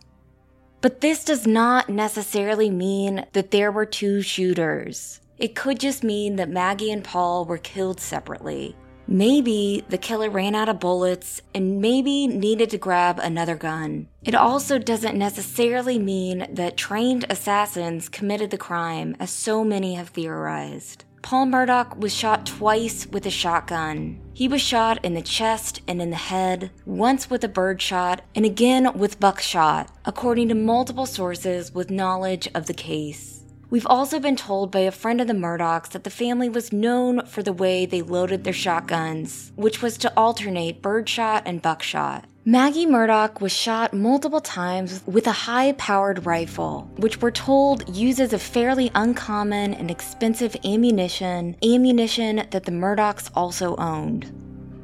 But 0.79 1.01
this 1.01 1.25
does 1.25 1.47
not 1.47 1.89
necessarily 1.89 2.69
mean 2.69 3.25
that 3.33 3.49
there 3.49 3.71
were 3.71 3.87
two 3.87 4.21
shooters. 4.21 5.21
It 5.39 5.55
could 5.55 5.79
just 5.79 6.03
mean 6.03 6.35
that 6.35 6.49
Maggie 6.51 6.91
and 6.91 7.03
Paul 7.03 7.45
were 7.45 7.57
killed 7.57 7.99
separately. 7.99 8.75
Maybe 9.11 9.83
the 9.89 9.97
killer 9.97 10.29
ran 10.29 10.55
out 10.55 10.69
of 10.69 10.79
bullets 10.79 11.41
and 11.53 11.81
maybe 11.81 12.27
needed 12.27 12.69
to 12.69 12.77
grab 12.77 13.19
another 13.19 13.57
gun. 13.57 14.07
It 14.23 14.33
also 14.33 14.79
doesn't 14.79 15.17
necessarily 15.17 15.99
mean 15.99 16.47
that 16.49 16.77
trained 16.77 17.25
assassins 17.29 18.07
committed 18.07 18.51
the 18.51 18.57
crime, 18.57 19.17
as 19.19 19.29
so 19.29 19.65
many 19.65 19.95
have 19.95 20.09
theorized. 20.09 21.03
Paul 21.23 21.47
Murdaugh 21.47 21.97
was 21.97 22.15
shot 22.15 22.45
twice 22.45 23.05
with 23.05 23.25
a 23.25 23.29
shotgun. 23.29 24.21
He 24.33 24.47
was 24.47 24.61
shot 24.61 25.03
in 25.03 25.13
the 25.13 25.21
chest 25.21 25.81
and 25.89 26.01
in 26.01 26.09
the 26.09 26.15
head, 26.15 26.71
once 26.85 27.29
with 27.29 27.43
a 27.43 27.49
birdshot, 27.49 28.21
and 28.33 28.45
again 28.45 28.97
with 28.97 29.19
buckshot, 29.19 29.91
according 30.05 30.47
to 30.47 30.55
multiple 30.55 31.05
sources 31.05 31.73
with 31.73 31.91
knowledge 31.91 32.47
of 32.55 32.65
the 32.65 32.73
case. 32.73 33.40
We've 33.71 33.87
also 33.87 34.19
been 34.19 34.35
told 34.35 34.69
by 34.69 34.81
a 34.81 34.91
friend 34.91 35.21
of 35.21 35.27
the 35.27 35.33
Murdaughs 35.33 35.91
that 35.91 36.03
the 36.03 36.09
family 36.09 36.49
was 36.49 36.73
known 36.73 37.25
for 37.25 37.41
the 37.41 37.53
way 37.53 37.85
they 37.85 38.01
loaded 38.01 38.43
their 38.43 38.51
shotguns, 38.51 39.53
which 39.55 39.81
was 39.81 39.97
to 39.99 40.11
alternate 40.17 40.81
birdshot 40.81 41.43
and 41.45 41.61
buckshot. 41.61 42.25
Maggie 42.43 42.85
Murdaugh 42.85 43.39
was 43.39 43.53
shot 43.53 43.93
multiple 43.93 44.41
times 44.41 45.01
with 45.05 45.25
a 45.25 45.31
high 45.31 45.71
powered 45.73 46.25
rifle, 46.25 46.91
which 46.97 47.21
we're 47.21 47.31
told 47.31 47.87
uses 47.95 48.33
a 48.33 48.39
fairly 48.39 48.91
uncommon 48.93 49.73
and 49.75 49.89
expensive 49.89 50.53
ammunition, 50.65 51.55
ammunition 51.63 52.47
that 52.51 52.65
the 52.65 52.73
Murdaughs 52.73 53.31
also 53.35 53.77
owned. 53.77 54.33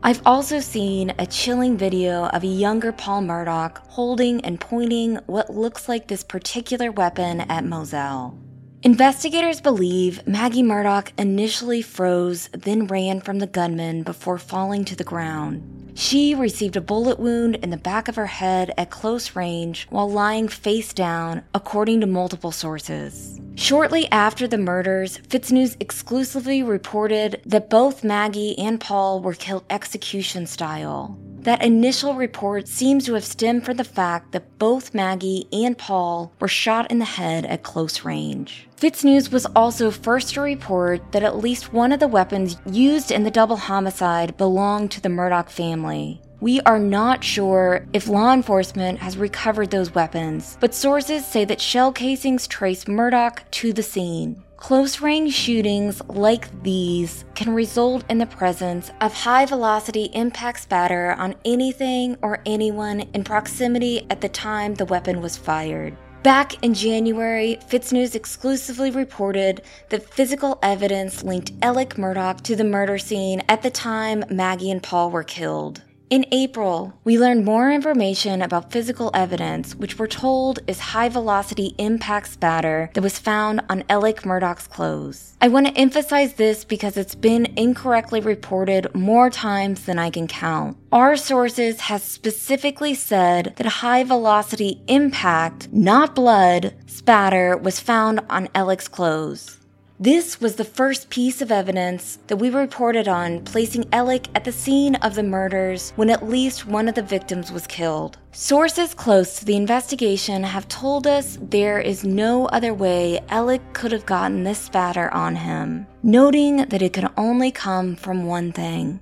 I've 0.01 0.21
also 0.25 0.61
seen 0.61 1.13
a 1.19 1.25
chilling 1.25 1.75
video 1.75 2.27
of 2.27 2.43
a 2.45 2.47
younger 2.47 2.93
Paul 2.93 3.23
Murdaugh 3.23 3.79
holding 3.89 4.39
and 4.45 4.61
pointing 4.61 5.17
what 5.25 5.49
looks 5.49 5.89
like 5.89 6.07
this 6.07 6.23
particular 6.23 6.89
weapon 6.89 7.41
at 7.41 7.65
Moselle. 7.65 8.39
Investigators 8.87 9.59
believe 9.59 10.25
Maggie 10.25 10.63
Murdaugh 10.63 11.11
initially 11.17 11.81
froze, 11.81 12.47
then 12.53 12.87
ran 12.87 13.19
from 13.19 13.39
the 13.39 13.45
gunman 13.45 14.01
before 14.03 14.37
falling 14.37 14.85
to 14.85 14.95
the 14.95 15.03
ground. 15.03 15.91
She 15.93 16.33
received 16.33 16.77
a 16.77 16.81
bullet 16.81 17.19
wound 17.19 17.57
in 17.57 17.69
the 17.69 17.75
back 17.75 18.07
of 18.07 18.15
her 18.15 18.27
head 18.27 18.73
at 18.77 18.89
close 18.89 19.35
range 19.35 19.87
while 19.89 20.09
lying 20.09 20.47
face 20.47 20.93
down, 20.93 21.43
according 21.53 21.99
to 21.99 22.07
multiple 22.07 22.53
sources. 22.53 23.41
Shortly 23.55 24.09
after 24.09 24.47
the 24.47 24.57
murders, 24.57 25.17
FITSNews 25.17 25.75
exclusively 25.81 26.63
reported 26.63 27.41
that 27.45 27.69
both 27.69 28.05
Maggie 28.05 28.57
and 28.57 28.79
Paul 28.79 29.19
were 29.19 29.33
killed 29.33 29.65
execution 29.69 30.47
style. 30.47 31.19
That 31.47 31.63
initial 31.63 32.13
report 32.13 32.67
seems 32.67 33.05
to 33.05 33.13
have 33.13 33.23
stemmed 33.23 33.63
from 33.63 33.77
the 33.77 33.85
fact 33.85 34.33
that 34.33 34.59
both 34.59 34.93
Maggie 34.93 35.47
and 35.53 35.77
Paul 35.77 36.33
were 36.41 36.49
shot 36.49 36.91
in 36.91 36.99
the 36.99 37.05
head 37.05 37.45
at 37.45 37.63
close 37.63 38.03
range. 38.03 38.67
FITSNews 38.75 39.31
was 39.31 39.45
also 39.55 39.89
first 39.89 40.33
to 40.33 40.41
report 40.41 41.13
that 41.13 41.23
at 41.23 41.37
least 41.37 41.71
one 41.71 41.93
of 41.93 42.01
the 42.01 42.07
weapons 42.09 42.57
used 42.69 43.11
in 43.11 43.23
the 43.23 43.31
double 43.31 43.55
homicide 43.55 44.35
belonged 44.35 44.91
to 44.91 44.99
the 44.99 45.07
Murdaugh 45.07 45.49
family. 45.49 46.21
We 46.41 46.59
are 46.63 46.79
not 46.79 47.23
sure 47.23 47.87
if 47.93 48.09
law 48.09 48.33
enforcement 48.33 48.99
has 48.99 49.17
recovered 49.17 49.71
those 49.71 49.95
weapons, 49.95 50.57
but 50.59 50.75
sources 50.75 51.25
say 51.25 51.45
that 51.45 51.61
shell 51.61 51.93
casings 51.93 52.45
trace 52.45 52.83
Murdaugh 52.83 53.39
to 53.51 53.71
the 53.71 53.83
scene. 53.83 54.43
Close 54.57 55.01
range 55.01 55.33
shootings 55.33 56.01
like 56.07 56.63
these 56.63 57.25
can 57.35 57.53
result 57.53 58.03
in 58.09 58.17
the 58.17 58.25
presence 58.25 58.91
of 59.01 59.13
high 59.13 59.45
velocity 59.45 60.09
impact 60.13 60.61
spatter 60.61 61.13
on 61.13 61.35
anything 61.45 62.17
or 62.23 62.39
anyone 62.43 63.01
in 63.13 63.23
proximity 63.23 64.07
at 64.09 64.19
the 64.19 64.27
time 64.27 64.73
the 64.73 64.85
weapon 64.85 65.21
was 65.21 65.37
fired. 65.37 65.95
Back 66.23 66.61
in 66.63 66.73
January, 66.73 67.59
FITSNews 67.69 68.15
exclusively 68.15 68.89
reported 68.89 69.61
that 69.89 70.11
physical 70.11 70.57
evidence 70.63 71.23
linked 71.23 71.53
Alec 71.61 71.91
Murdaugh 71.91 72.41
to 72.41 72.55
the 72.55 72.63
murder 72.63 72.97
scene 72.97 73.43
at 73.47 73.61
the 73.61 73.69
time 73.69 74.25
Maggie 74.29 74.71
and 74.71 74.81
Paul 74.81 75.11
were 75.11 75.23
killed. 75.23 75.83
In 76.09 76.25
April, 76.31 76.97
we 77.03 77.19
learned 77.19 77.43
more 77.43 77.69
information 77.69 78.41
about 78.41 78.71
physical 78.71 79.11
evidence, 79.13 79.75
which 79.75 79.99
we're 79.99 80.07
told 80.07 80.59
is 80.65 80.79
high 80.79 81.09
velocity 81.09 81.75
impact 81.77 82.29
spatter 82.29 82.89
that 82.93 83.01
was 83.01 83.19
found 83.19 83.59
on 83.69 83.83
Alec 83.89 84.25
Murdaugh's 84.25 84.67
clothes. 84.67 85.33
I 85.41 85.49
want 85.49 85.67
to 85.67 85.77
emphasize 85.77 86.35
this 86.35 86.63
because 86.63 86.95
it's 86.95 87.13
been 87.13 87.47
incorrectly 87.57 88.21
reported 88.21 88.87
more 88.95 89.29
times 89.29 89.83
than 89.83 89.99
I 89.99 90.09
can 90.09 90.27
count. 90.29 90.77
Our 90.93 91.17
sources 91.17 91.81
have 91.81 92.01
specifically 92.01 92.93
said 92.93 93.55
that 93.57 93.67
high 93.67 94.05
velocity 94.05 94.81
impact, 94.87 95.67
not 95.73 96.15
blood, 96.15 96.73
spatter 96.85 97.57
was 97.57 97.81
found 97.81 98.21
on 98.29 98.47
Alec's 98.55 98.87
clothes. 98.87 99.56
This 99.99 100.39
was 100.39 100.57
the 100.57 100.63
first 100.63 101.09
piece 101.09 101.41
of 101.41 101.51
evidence 101.51 102.19
that 102.27 102.37
we 102.37 102.51
reported 102.51 103.07
on 103.07 103.43
placing 103.45 103.91
Alec 103.91 104.27
at 104.35 104.43
the 104.43 104.51
scene 104.51 104.93
of 104.97 105.15
the 105.15 105.23
murders 105.23 105.91
when 105.95 106.11
at 106.11 106.29
least 106.29 106.67
one 106.67 106.87
of 106.87 106.93
the 106.93 107.01
victims 107.01 107.51
was 107.51 107.65
killed. 107.65 108.19
Sources 108.31 108.93
close 108.93 109.39
to 109.39 109.45
the 109.45 109.55
investigation 109.55 110.43
have 110.43 110.67
told 110.67 111.07
us 111.07 111.39
there 111.41 111.79
is 111.79 112.03
no 112.03 112.45
other 112.49 112.75
way 112.75 113.19
Alec 113.29 113.73
could 113.73 113.91
have 113.91 114.05
gotten 114.05 114.43
this 114.43 114.59
spatter 114.59 115.11
on 115.15 115.35
him, 115.35 115.87
noting 116.03 116.57
that 116.57 116.83
it 116.83 116.93
could 116.93 117.09
only 117.17 117.49
come 117.49 117.95
from 117.95 118.27
one 118.27 118.51
thing. 118.51 118.99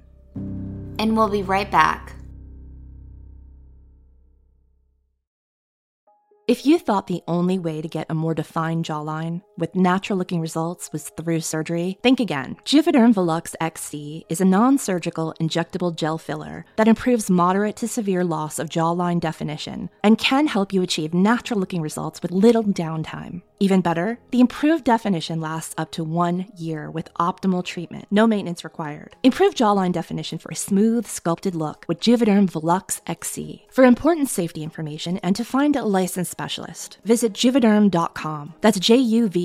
And 0.98 1.18
we'll 1.18 1.28
be 1.28 1.44
right 1.44 1.70
back. 1.70 2.14
If 6.48 6.66
you 6.66 6.80
thought 6.80 7.08
the 7.08 7.24
only 7.28 7.60
way 7.60 7.82
to 7.82 7.88
get 7.90 8.06
a 8.10 8.14
more 8.14 8.34
defined 8.34 8.86
jawline 8.86 9.42
with 9.58 9.76
natural 9.76 10.18
looking 10.18 10.42
results 10.42 10.92
was 10.92 11.10
through 11.10 11.42
surgery, 11.42 11.98
think 12.02 12.20
again. 12.20 12.58
Juvederm 12.66 13.14
Volux 13.14 13.56
XC 13.60 14.26
is 14.30 14.42
a 14.42 14.46
non 14.46 14.78
surgical 14.78 15.34
injectable 15.40 15.96
gel 15.96 16.18
filler 16.18 16.66
that 16.76 16.88
improves 16.88 17.30
moderate 17.30 17.76
to 17.76 17.88
severe 17.88 18.24
loss 18.24 18.60
of 18.60 18.70
jawline 18.70 19.20
definition 19.20 19.90
and 20.04 20.18
can 20.18 20.48
help 20.48 20.74
you 20.74 20.82
achieve 20.82 21.14
natural 21.14 21.60
looking 21.60 21.82
results 21.82 22.22
with 22.22 22.32
little 22.32 22.64
downtime. 22.64 23.42
Even 23.60 23.80
better, 23.80 24.20
the 24.32 24.42
improved 24.42 24.84
definition 24.84 25.40
lasts 25.40 25.74
up 25.78 25.92
to 25.92 26.04
one 26.04 26.48
year 26.58 26.90
with 26.90 27.14
optimal 27.14 27.64
treatment, 27.64 28.06
no 28.12 28.28
maintenance 28.28 28.64
required. 28.66 29.16
Improve 29.24 29.56
jawline 29.56 29.94
definition 29.94 30.38
for 30.38 30.52
a 30.52 30.56
smooth, 30.56 31.08
sculpted 31.08 31.56
look 31.56 31.86
with 31.88 32.02
Juvederm 32.02 32.52
Volux 32.52 33.00
XC. 33.08 33.66
For 33.72 33.86
important 33.86 34.30
safety 34.30 34.62
information 34.62 35.20
and 35.20 35.36
to 35.36 35.46
find 35.46 35.76
a 35.76 35.84
licensed 35.84 36.32
specialist, 36.32 36.98
visit 37.06 37.34
juvederm.com. 37.34 38.56
That's 38.62 38.80
J 38.80 38.98
U 38.98 39.30
V 39.30 39.45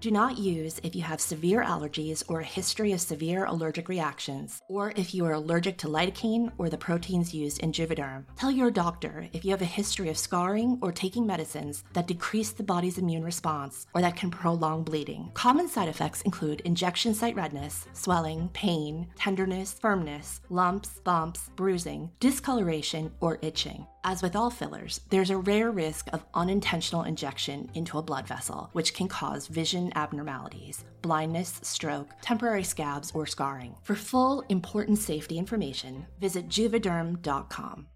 Do 0.00 0.10
not 0.10 0.38
use 0.38 0.80
if 0.82 0.96
you 0.96 1.02
have 1.02 1.20
severe 1.20 1.62
allergies 1.62 2.22
or 2.26 2.40
a 2.40 2.54
history 2.58 2.92
of 2.92 3.02
severe 3.02 3.44
allergic 3.44 3.86
reactions, 3.90 4.62
or 4.66 4.94
if 4.96 5.12
you 5.12 5.26
are 5.26 5.34
allergic 5.34 5.76
to 5.76 5.88
lidocaine 5.88 6.50
or 6.56 6.70
the 6.70 6.78
proteins 6.78 7.34
used 7.34 7.58
in 7.58 7.70
Juvederm. 7.70 8.24
Tell 8.34 8.50
your 8.50 8.70
doctor 8.70 9.28
if 9.34 9.44
you 9.44 9.50
have 9.50 9.60
a 9.60 9.66
history 9.66 10.08
of 10.08 10.16
scarring 10.16 10.78
or 10.80 10.90
taking 10.90 11.26
medicines 11.26 11.84
that 11.92 12.06
decrease 12.06 12.52
the 12.52 12.62
body's 12.62 12.96
immune 12.96 13.22
response 13.22 13.86
or 13.92 14.00
that 14.00 14.16
can 14.16 14.30
prolong 14.30 14.84
bleeding. 14.84 15.32
Common 15.34 15.68
side 15.68 15.88
effects 15.90 16.22
include 16.22 16.62
injection 16.62 17.12
site 17.12 17.36
redness, 17.36 17.86
swelling, 17.92 18.48
pain, 18.54 19.06
tenderness, 19.16 19.76
firmness, 19.78 20.40
lumps, 20.48 21.00
bumps, 21.04 21.50
bruising, 21.56 22.10
discoloration, 22.20 23.12
or 23.20 23.38
itching. 23.42 23.86
As 24.02 24.22
with 24.22 24.34
all 24.34 24.48
fillers, 24.50 25.02
there's 25.10 25.28
a 25.28 25.36
rare 25.36 25.70
risk 25.70 26.08
of 26.12 26.24
unintentional 26.32 27.02
injection 27.02 27.70
into 27.74 27.98
a 27.98 28.02
blood 28.02 28.26
vessel, 28.26 28.70
which 28.72 28.94
can 28.94 29.08
cause 29.08 29.46
vision 29.46 29.92
abnormalities, 29.94 30.84
blindness, 31.02 31.60
stroke, 31.62 32.08
temporary 32.22 32.64
scabs, 32.64 33.12
or 33.12 33.26
scarring. 33.26 33.76
For 33.82 33.94
full, 33.94 34.42
important 34.48 34.98
safety 34.98 35.38
information, 35.38 36.06
visit 36.18 36.48
juvederm.com. 36.48 37.88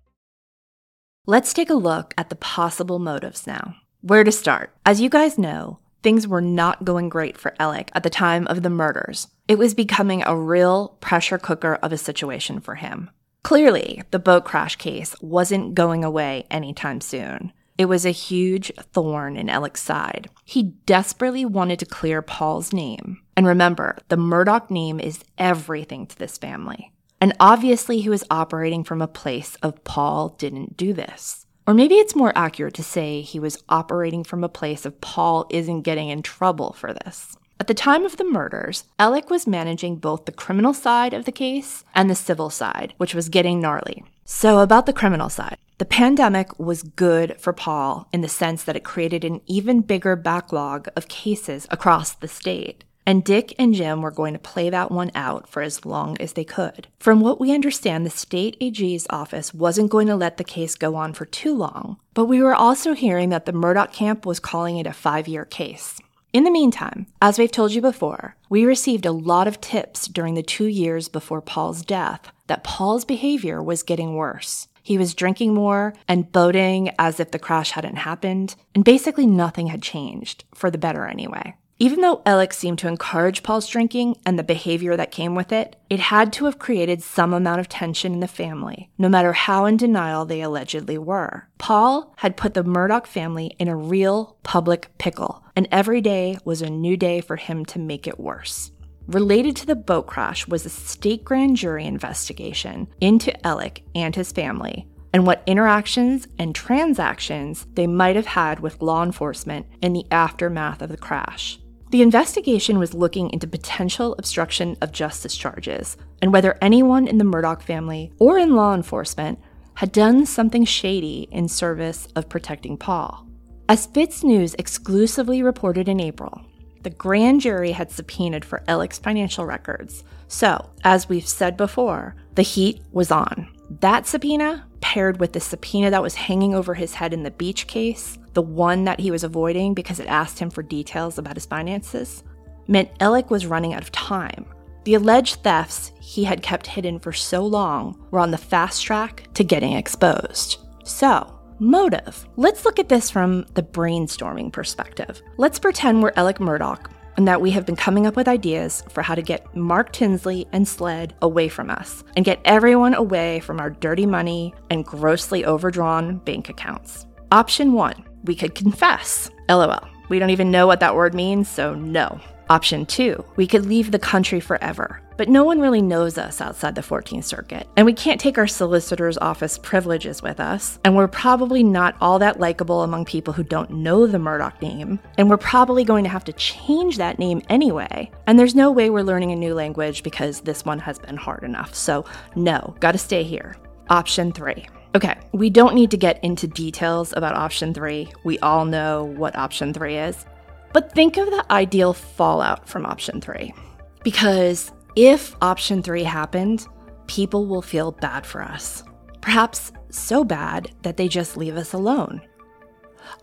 Let's 1.26 1.54
take 1.54 1.70
a 1.70 1.74
look 1.74 2.12
at 2.18 2.28
the 2.28 2.36
possible 2.36 2.98
motives 2.98 3.46
now. 3.46 3.76
Where 4.02 4.24
to 4.24 4.32
start? 4.32 4.74
As 4.84 5.00
you 5.00 5.08
guys 5.08 5.38
know, 5.38 5.78
things 6.02 6.28
were 6.28 6.42
not 6.42 6.84
going 6.84 7.08
great 7.08 7.38
for 7.38 7.54
Alec 7.58 7.90
at 7.94 8.02
the 8.02 8.10
time 8.10 8.46
of 8.48 8.62
the 8.62 8.68
murders. 8.68 9.28
It 9.48 9.56
was 9.56 9.72
becoming 9.72 10.22
a 10.22 10.36
real 10.36 10.98
pressure 11.00 11.38
cooker 11.38 11.76
of 11.76 11.94
a 11.94 11.96
situation 11.96 12.60
for 12.60 12.74
him. 12.74 13.08
Clearly, 13.44 14.02
the 14.10 14.18
boat 14.18 14.46
crash 14.46 14.76
case 14.76 15.14
wasn't 15.20 15.74
going 15.74 16.02
away 16.02 16.46
anytime 16.50 17.02
soon. 17.02 17.52
It 17.76 17.84
was 17.84 18.06
a 18.06 18.10
huge 18.10 18.72
thorn 18.94 19.36
in 19.36 19.50
Alec's 19.50 19.82
side. 19.82 20.30
He 20.46 20.74
desperately 20.86 21.44
wanted 21.44 21.78
to 21.80 21.86
clear 21.86 22.22
Paul's 22.22 22.72
name. 22.72 23.20
And 23.36 23.46
remember, 23.46 23.98
the 24.08 24.16
Murdaugh 24.16 24.70
name 24.70 24.98
is 24.98 25.22
everything 25.36 26.06
to 26.06 26.18
this 26.18 26.38
family. 26.38 26.90
And 27.20 27.36
obviously, 27.38 28.00
he 28.00 28.08
was 28.08 28.24
operating 28.30 28.82
from 28.82 29.02
a 29.02 29.06
place 29.06 29.56
of 29.56 29.84
Paul 29.84 30.30
didn't 30.38 30.78
do 30.78 30.94
this. 30.94 31.44
Or 31.66 31.74
maybe 31.74 31.96
it's 31.96 32.16
more 32.16 32.32
accurate 32.34 32.74
to 32.74 32.82
say 32.82 33.20
he 33.20 33.38
was 33.38 33.62
operating 33.68 34.24
from 34.24 34.42
a 34.42 34.48
place 34.48 34.86
of 34.86 35.02
Paul 35.02 35.46
isn't 35.50 35.82
getting 35.82 36.08
in 36.08 36.22
trouble 36.22 36.72
for 36.72 36.94
this. 36.94 37.36
At 37.60 37.68
the 37.68 37.74
time 37.74 38.04
of 38.04 38.16
the 38.16 38.24
murders, 38.24 38.84
Alec 38.98 39.30
was 39.30 39.46
managing 39.46 39.96
both 39.96 40.24
the 40.24 40.32
criminal 40.32 40.74
side 40.74 41.14
of 41.14 41.24
the 41.24 41.32
case 41.32 41.84
and 41.94 42.10
the 42.10 42.14
civil 42.14 42.50
side, 42.50 42.94
which 42.96 43.14
was 43.14 43.28
getting 43.28 43.60
gnarly. 43.60 44.02
So, 44.24 44.58
about 44.58 44.86
the 44.86 44.92
criminal 44.92 45.28
side, 45.28 45.58
the 45.78 45.84
pandemic 45.84 46.58
was 46.58 46.82
good 46.82 47.36
for 47.40 47.52
Paul 47.52 48.08
in 48.12 48.22
the 48.22 48.28
sense 48.28 48.64
that 48.64 48.76
it 48.76 48.84
created 48.84 49.24
an 49.24 49.40
even 49.46 49.82
bigger 49.82 50.16
backlog 50.16 50.88
of 50.96 51.08
cases 51.08 51.66
across 51.70 52.12
the 52.12 52.28
state. 52.28 52.84
And 53.06 53.22
Dick 53.22 53.54
and 53.58 53.74
Jim 53.74 54.00
were 54.00 54.10
going 54.10 54.32
to 54.32 54.38
play 54.38 54.70
that 54.70 54.90
one 54.90 55.10
out 55.14 55.48
for 55.48 55.62
as 55.62 55.84
long 55.84 56.16
as 56.20 56.32
they 56.32 56.44
could. 56.44 56.88
From 56.98 57.20
what 57.20 57.38
we 57.38 57.52
understand, 57.52 58.04
the 58.04 58.10
state 58.10 58.56
AG's 58.60 59.06
office 59.10 59.52
wasn't 59.52 59.90
going 59.90 60.06
to 60.06 60.16
let 60.16 60.38
the 60.38 60.44
case 60.44 60.74
go 60.74 60.96
on 60.96 61.12
for 61.12 61.26
too 61.26 61.54
long, 61.54 61.98
but 62.14 62.24
we 62.24 62.40
were 62.40 62.54
also 62.54 62.94
hearing 62.94 63.28
that 63.28 63.44
the 63.44 63.52
Murdaugh 63.52 63.92
camp 63.92 64.24
was 64.24 64.40
calling 64.40 64.78
it 64.78 64.86
a 64.86 64.92
five 64.92 65.28
year 65.28 65.44
case. 65.44 66.00
In 66.34 66.42
the 66.42 66.50
meantime, 66.50 67.06
as 67.22 67.38
we've 67.38 67.52
told 67.52 67.70
you 67.70 67.80
before, 67.80 68.34
we 68.48 68.64
received 68.64 69.06
a 69.06 69.12
lot 69.12 69.46
of 69.46 69.60
tips 69.60 70.08
during 70.08 70.34
the 70.34 70.42
two 70.42 70.64
years 70.64 71.08
before 71.08 71.40
Paul's 71.40 71.82
death 71.82 72.32
that 72.48 72.64
Paul's 72.64 73.04
behavior 73.04 73.62
was 73.62 73.84
getting 73.84 74.16
worse. 74.16 74.66
He 74.82 74.98
was 74.98 75.14
drinking 75.14 75.54
more 75.54 75.94
and 76.08 76.32
boating 76.32 76.90
as 76.98 77.20
if 77.20 77.30
the 77.30 77.38
crash 77.38 77.70
hadn't 77.70 77.98
happened, 77.98 78.56
and 78.74 78.84
basically 78.84 79.28
nothing 79.28 79.68
had 79.68 79.80
changed, 79.80 80.42
for 80.52 80.72
the 80.72 80.76
better 80.76 81.06
anyway. 81.06 81.54
Even 81.80 82.02
though 82.02 82.22
Alec 82.24 82.52
seemed 82.52 82.78
to 82.78 82.88
encourage 82.88 83.42
Paul's 83.42 83.66
drinking 83.66 84.16
and 84.24 84.38
the 84.38 84.44
behavior 84.44 84.96
that 84.96 85.10
came 85.10 85.34
with 85.34 85.50
it, 85.50 85.74
it 85.90 85.98
had 85.98 86.32
to 86.34 86.44
have 86.44 86.60
created 86.60 87.02
some 87.02 87.34
amount 87.34 87.58
of 87.58 87.68
tension 87.68 88.12
in 88.12 88.20
the 88.20 88.28
family, 88.28 88.90
no 88.96 89.08
matter 89.08 89.32
how 89.32 89.64
in 89.64 89.76
denial 89.76 90.24
they 90.24 90.40
allegedly 90.40 90.96
were. 90.98 91.48
Paul 91.58 92.14
had 92.18 92.36
put 92.36 92.54
the 92.54 92.62
Murdaugh 92.62 93.06
family 93.06 93.56
in 93.58 93.66
a 93.66 93.76
real 93.76 94.36
public 94.44 94.96
pickle, 94.98 95.44
and 95.56 95.66
every 95.72 96.00
day 96.00 96.38
was 96.44 96.62
a 96.62 96.70
new 96.70 96.96
day 96.96 97.20
for 97.20 97.34
him 97.34 97.64
to 97.66 97.80
make 97.80 98.06
it 98.06 98.20
worse. 98.20 98.70
Related 99.08 99.56
to 99.56 99.66
the 99.66 99.74
boat 99.74 100.06
crash 100.06 100.46
was 100.46 100.64
a 100.64 100.70
state 100.70 101.24
grand 101.24 101.56
jury 101.56 101.84
investigation 101.84 102.86
into 103.00 103.44
Alec 103.44 103.82
and 103.96 104.14
his 104.14 104.30
family, 104.30 104.86
and 105.12 105.26
what 105.26 105.42
interactions 105.44 106.28
and 106.38 106.54
transactions 106.54 107.66
they 107.74 107.88
might 107.88 108.14
have 108.14 108.26
had 108.26 108.60
with 108.60 108.80
law 108.80 109.02
enforcement 109.02 109.66
in 109.82 109.92
the 109.92 110.06
aftermath 110.12 110.80
of 110.80 110.88
the 110.88 110.96
crash. 110.96 111.58
The 111.94 112.02
investigation 112.02 112.80
was 112.80 112.92
looking 112.92 113.30
into 113.30 113.46
potential 113.46 114.16
obstruction 114.18 114.76
of 114.80 114.90
justice 114.90 115.36
charges 115.36 115.96
and 116.20 116.32
whether 116.32 116.58
anyone 116.60 117.06
in 117.06 117.18
the 117.18 117.24
Murdaugh 117.24 117.62
family 117.62 118.10
or 118.18 118.36
in 118.36 118.56
law 118.56 118.74
enforcement 118.74 119.38
had 119.74 119.92
done 119.92 120.26
something 120.26 120.64
shady 120.64 121.28
in 121.30 121.46
service 121.46 122.08
of 122.16 122.28
protecting 122.28 122.76
Paul. 122.76 123.28
As 123.68 123.86
FITSNews 123.86 124.56
exclusively 124.58 125.40
reported 125.44 125.88
in 125.88 126.00
April, 126.00 126.40
the 126.82 126.90
grand 126.90 127.42
jury 127.42 127.70
had 127.70 127.92
subpoenaed 127.92 128.44
for 128.44 128.64
Alec's 128.66 128.98
financial 128.98 129.46
records. 129.46 130.02
So, 130.26 130.70
as 130.82 131.08
we've 131.08 131.28
said 131.28 131.56
before, 131.56 132.16
the 132.34 132.42
heat 132.42 132.82
was 132.90 133.12
on. 133.12 133.48
That 133.78 134.08
subpoena, 134.08 134.66
paired 134.94 135.18
with 135.18 135.32
the 135.32 135.40
subpoena 135.40 135.90
that 135.90 136.02
was 136.02 136.14
hanging 136.14 136.54
over 136.54 136.72
his 136.72 136.94
head 136.94 137.12
in 137.12 137.24
the 137.24 137.30
beach 137.32 137.66
case, 137.66 138.16
the 138.34 138.40
one 138.40 138.84
that 138.84 139.00
he 139.00 139.10
was 139.10 139.24
avoiding 139.24 139.74
because 139.74 139.98
it 139.98 140.06
asked 140.06 140.38
him 140.38 140.48
for 140.48 140.62
details 140.62 141.18
about 141.18 141.34
his 141.34 141.46
finances, 141.46 142.22
meant 142.68 142.92
Alec 143.00 143.28
was 143.28 143.44
running 143.44 143.74
out 143.74 143.82
of 143.82 143.90
time. 143.90 144.46
The 144.84 144.94
alleged 144.94 145.42
thefts 145.42 145.90
he 146.00 146.22
had 146.22 146.44
kept 146.44 146.68
hidden 146.68 147.00
for 147.00 147.12
so 147.12 147.44
long 147.44 148.06
were 148.12 148.20
on 148.20 148.30
the 148.30 148.38
fast 148.38 148.84
track 148.84 149.24
to 149.34 149.42
getting 149.42 149.72
exposed. 149.72 150.58
So, 150.84 151.40
motive. 151.58 152.28
Let's 152.36 152.64
look 152.64 152.78
at 152.78 152.88
this 152.88 153.10
from 153.10 153.46
the 153.54 153.64
brainstorming 153.64 154.52
perspective. 154.52 155.20
Let's 155.38 155.58
pretend 155.58 156.04
we're 156.04 156.12
Alec 156.14 156.38
Murdaugh 156.38 156.78
and 157.16 157.28
that 157.28 157.40
we 157.40 157.50
have 157.52 157.66
been 157.66 157.76
coming 157.76 158.06
up 158.06 158.16
with 158.16 158.28
ideas 158.28 158.82
for 158.90 159.02
how 159.02 159.14
to 159.14 159.22
get 159.22 159.54
Mark 159.54 159.92
Tinsley 159.92 160.46
and 160.52 160.66
Sled 160.66 161.14
away 161.22 161.48
from 161.48 161.70
us 161.70 162.04
and 162.16 162.24
get 162.24 162.40
everyone 162.44 162.94
away 162.94 163.40
from 163.40 163.60
our 163.60 163.70
dirty 163.70 164.06
money 164.06 164.54
and 164.70 164.84
grossly 164.84 165.44
overdrawn 165.44 166.18
bank 166.18 166.48
accounts. 166.48 167.06
Option 167.32 167.72
one 167.72 168.04
we 168.24 168.34
could 168.34 168.54
confess. 168.54 169.30
LOL. 169.48 169.86
We 170.08 170.18
don't 170.18 170.30
even 170.30 170.50
know 170.50 170.66
what 170.66 170.80
that 170.80 170.94
word 170.94 171.14
means, 171.14 171.48
so 171.48 171.74
no. 171.74 172.20
Option 172.50 172.84
two, 172.84 173.24
we 173.36 173.46
could 173.46 173.64
leave 173.64 173.90
the 173.90 173.98
country 173.98 174.38
forever. 174.38 175.00
But 175.16 175.28
no 175.28 175.44
one 175.44 175.60
really 175.60 175.80
knows 175.80 176.18
us 176.18 176.40
outside 176.40 176.74
the 176.74 176.82
14th 176.82 177.24
Circuit, 177.24 177.66
and 177.76 177.86
we 177.86 177.92
can't 177.94 178.20
take 178.20 178.36
our 178.36 178.46
solicitor's 178.46 179.16
office 179.16 179.56
privileges 179.56 180.20
with 180.20 180.40
us, 180.40 180.78
and 180.84 180.94
we're 180.94 181.08
probably 181.08 181.62
not 181.62 181.96
all 182.00 182.18
that 182.18 182.40
likable 182.40 182.82
among 182.82 183.06
people 183.06 183.32
who 183.32 183.44
don't 183.44 183.70
know 183.70 184.06
the 184.06 184.18
Murdaugh 184.18 184.60
name, 184.60 184.98
and 185.16 185.30
we're 185.30 185.36
probably 185.38 185.84
going 185.84 186.04
to 186.04 186.10
have 186.10 186.24
to 186.24 186.32
change 186.34 186.98
that 186.98 187.18
name 187.18 187.40
anyway. 187.48 188.10
And 188.26 188.38
there's 188.38 188.54
no 188.54 188.70
way 188.70 188.90
we're 188.90 189.04
learning 189.04 189.32
a 189.32 189.36
new 189.36 189.54
language 189.54 190.02
because 190.02 190.40
this 190.40 190.64
one 190.64 190.80
has 190.80 190.98
been 190.98 191.16
hard 191.16 191.44
enough. 191.44 191.74
So, 191.74 192.04
no, 192.34 192.74
gotta 192.80 192.98
stay 192.98 193.22
here. 193.22 193.56
Option 193.88 194.32
three. 194.32 194.66
Okay, 194.96 195.16
we 195.32 195.48
don't 195.48 195.74
need 195.74 195.90
to 195.92 195.96
get 195.96 196.22
into 196.22 196.46
details 196.46 197.12
about 197.16 197.36
option 197.36 197.72
three. 197.72 198.12
We 198.24 198.38
all 198.40 198.64
know 198.64 199.04
what 199.04 199.34
option 199.36 199.72
three 199.72 199.96
is. 199.96 200.26
But 200.74 200.92
think 200.92 201.16
of 201.16 201.30
the 201.30 201.46
ideal 201.52 201.94
fallout 201.94 202.68
from 202.68 202.84
option 202.84 203.20
three. 203.20 203.54
Because 204.02 204.72
if 204.96 205.36
option 205.40 205.82
three 205.84 206.02
happened, 206.02 206.66
people 207.06 207.46
will 207.46 207.62
feel 207.62 207.92
bad 207.92 208.26
for 208.26 208.42
us. 208.42 208.82
Perhaps 209.20 209.70
so 209.90 210.24
bad 210.24 210.72
that 210.82 210.96
they 210.96 211.06
just 211.06 211.36
leave 211.36 211.56
us 211.56 211.74
alone. 211.74 212.20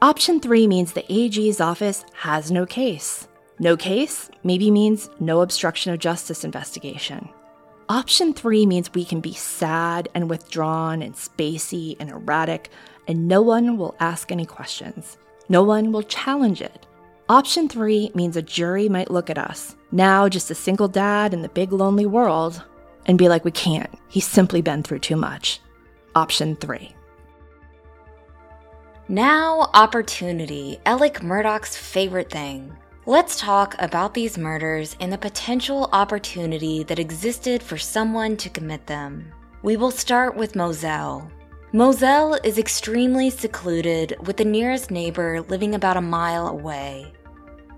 Option 0.02 0.40
three 0.40 0.66
means 0.66 0.94
the 0.94 1.06
AG's 1.12 1.60
office 1.60 2.06
has 2.14 2.52
no 2.52 2.66
case. 2.66 3.28
No 3.60 3.76
case 3.76 4.30
maybe 4.44 4.72
means 4.72 5.10
no 5.20 5.42
obstruction 5.42 5.92
of 5.92 6.00
justice 6.00 6.46
investigation. 6.46 7.28
Option 7.90 8.34
three 8.34 8.66
means 8.66 8.94
we 8.94 9.04
can 9.04 9.20
be 9.20 9.34
sad 9.34 10.08
and 10.16 10.30
withdrawn 10.30 11.02
and 11.02 11.16
spacey 11.16 11.98
and 12.00 12.12
erratic, 12.12 12.70
and 13.10 13.28
no 13.28 13.42
one 13.42 13.78
will 13.78 13.94
ask 14.00 14.32
any 14.32 14.46
questions. 14.46 15.18
No 15.50 15.64
one 15.64 15.92
will 15.92 16.04
challenge 16.04 16.62
it. 16.62 16.88
Option 17.32 17.70
three 17.70 18.12
means 18.14 18.36
a 18.36 18.42
jury 18.42 18.90
might 18.90 19.10
look 19.10 19.30
at 19.30 19.38
us, 19.38 19.78
now 19.94 20.28
just 20.28 20.52
a 20.52 20.54
single 20.54 20.90
dad 20.90 21.34
in 21.34 21.42
the 21.42 21.48
big 21.48 21.72
lonely 21.72 22.06
world, 22.06 22.62
and 23.06 23.18
be 23.18 23.30
like, 23.30 23.46
we 23.46 23.52
can't. 23.52 23.90
He's 24.10 24.28
simply 24.28 24.62
been 24.62 24.84
through 24.84 25.00
too 25.00 25.16
much. 25.16 25.62
Option 26.14 26.58
three. 26.58 26.94
Now, 29.08 29.70
opportunity, 29.74 30.80
Alec 30.86 31.24
Murdaugh's 31.24 31.78
favorite 31.78 32.30
thing. 32.30 32.76
Let's 33.06 33.40
talk 33.40 33.76
about 33.80 34.14
these 34.14 34.38
murders 34.38 34.98
and 35.00 35.10
the 35.14 35.18
potential 35.18 35.88
opportunity 35.94 36.84
that 36.84 37.00
existed 37.00 37.64
for 37.64 37.78
someone 37.78 38.36
to 38.36 38.50
commit 38.50 38.88
them. 38.88 39.32
We 39.64 39.78
will 39.78 39.92
start 39.92 40.36
with 40.36 40.58
Moselle. 40.58 41.32
Moselle 41.72 42.34
is 42.44 42.58
extremely 42.58 43.30
secluded, 43.30 44.18
with 44.26 44.36
the 44.36 44.44
nearest 44.44 44.92
neighbor 44.92 45.42
living 45.48 45.76
about 45.76 45.96
a 45.96 46.02
mile 46.02 46.50
away. 46.50 47.14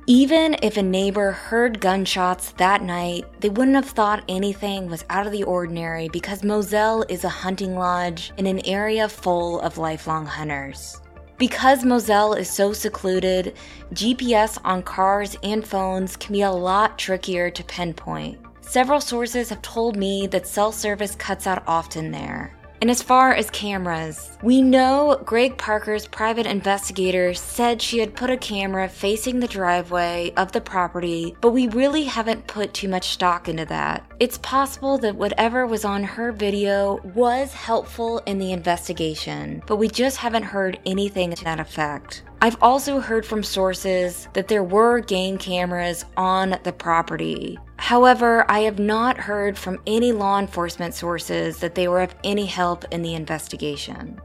Even 0.06 0.58
if 0.62 0.76
a 0.76 0.84
neighbor 0.84 1.32
heard 1.32 1.80
gunshots 1.80 2.52
that 2.54 2.82
night, 2.82 3.24
they 3.40 3.48
wouldn't 3.48 3.78
have 3.78 3.90
thought 3.90 4.26
anything 4.28 4.90
was 4.90 5.06
out 5.10 5.26
of 5.26 5.32
the 5.32 5.44
ordinary 5.44 6.10
because 6.10 6.44
Moselle 6.44 7.06
is 7.08 7.24
a 7.24 7.30
hunting 7.30 7.78
lodge 7.78 8.34
in 8.36 8.46
an 8.46 8.60
area 8.66 9.08
full 9.08 9.62
of 9.62 9.78
lifelong 9.78 10.26
hunters. 10.26 11.00
Because 11.38 11.86
Moselle 11.86 12.34
is 12.34 12.50
so 12.50 12.74
secluded, 12.74 13.56
GPS 13.94 14.60
on 14.66 14.84
cars 14.84 15.38
and 15.42 15.66
phones 15.66 16.18
can 16.18 16.34
be 16.34 16.42
a 16.42 16.52
lot 16.52 17.00
trickier 17.00 17.50
to 17.52 17.64
pinpoint. 17.64 18.38
Several 18.60 19.00
sources 19.00 19.48
have 19.48 19.62
told 19.62 19.96
me 19.96 20.28
that 20.28 20.48
cell 20.48 20.74
service 20.74 21.16
cuts 21.16 21.48
out 21.48 21.64
often 21.66 22.12
there. 22.12 22.54
And 22.84 22.92
as 22.92 23.02
far 23.02 23.34
as 23.34 23.50
cameras, 23.50 24.38
we 24.42 24.62
know 24.62 25.18
Greg 25.24 25.58
Parker's 25.58 26.06
private 26.06 26.46
investigator 26.46 27.34
said 27.34 27.82
she 27.82 28.00
had 28.00 28.14
put 28.14 28.30
a 28.30 28.36
camera 28.36 28.90
facing 28.90 29.40
the 29.40 29.48
driveway 29.48 30.34
of 30.36 30.52
the 30.52 30.60
property, 30.60 31.34
but 31.40 31.52
we 31.52 31.70
really 31.70 32.04
haven't 32.04 32.46
put 32.46 32.74
too 32.74 32.90
much 32.90 33.08
stock 33.08 33.48
into 33.48 33.64
that. 33.68 34.06
It's 34.20 34.38
possible 34.40 34.98
that 34.98 35.16
whatever 35.16 35.66
was 35.66 35.86
on 35.86 36.04
her 36.04 36.34
video 36.34 37.00
was 37.16 37.54
helpful 37.54 38.18
in 38.26 38.38
the 38.38 38.52
investigation, 38.52 39.64
but 39.66 39.78
we 39.78 39.88
just 39.88 40.18
haven't 40.18 40.44
heard 40.44 40.78
anything 40.86 41.32
to 41.32 41.44
that 41.46 41.62
effect. 41.62 42.24
I've 42.44 42.62
also 42.62 43.00
heard 43.00 43.26
from 43.26 43.42
sources 43.42 44.28
that 44.34 44.50
there 44.50 44.66
were 44.66 45.00
game 45.00 45.38
cameras 45.38 46.04
on 46.18 46.60
the 46.64 46.74
property. 46.74 47.58
However, 47.78 48.46
I 48.52 48.60
have 48.64 48.80
not 48.80 49.16
heard 49.16 49.58
from 49.58 49.80
any 49.88 50.12
law 50.12 50.40
enforcement 50.40 50.94
sources 50.94 51.60
that 51.60 51.74
they 51.74 51.88
were 51.88 52.02
of 52.02 52.14
any 52.26 52.46
help 52.46 52.84
in 52.92 53.02
the 53.02 53.16
investigation. 53.16 54.20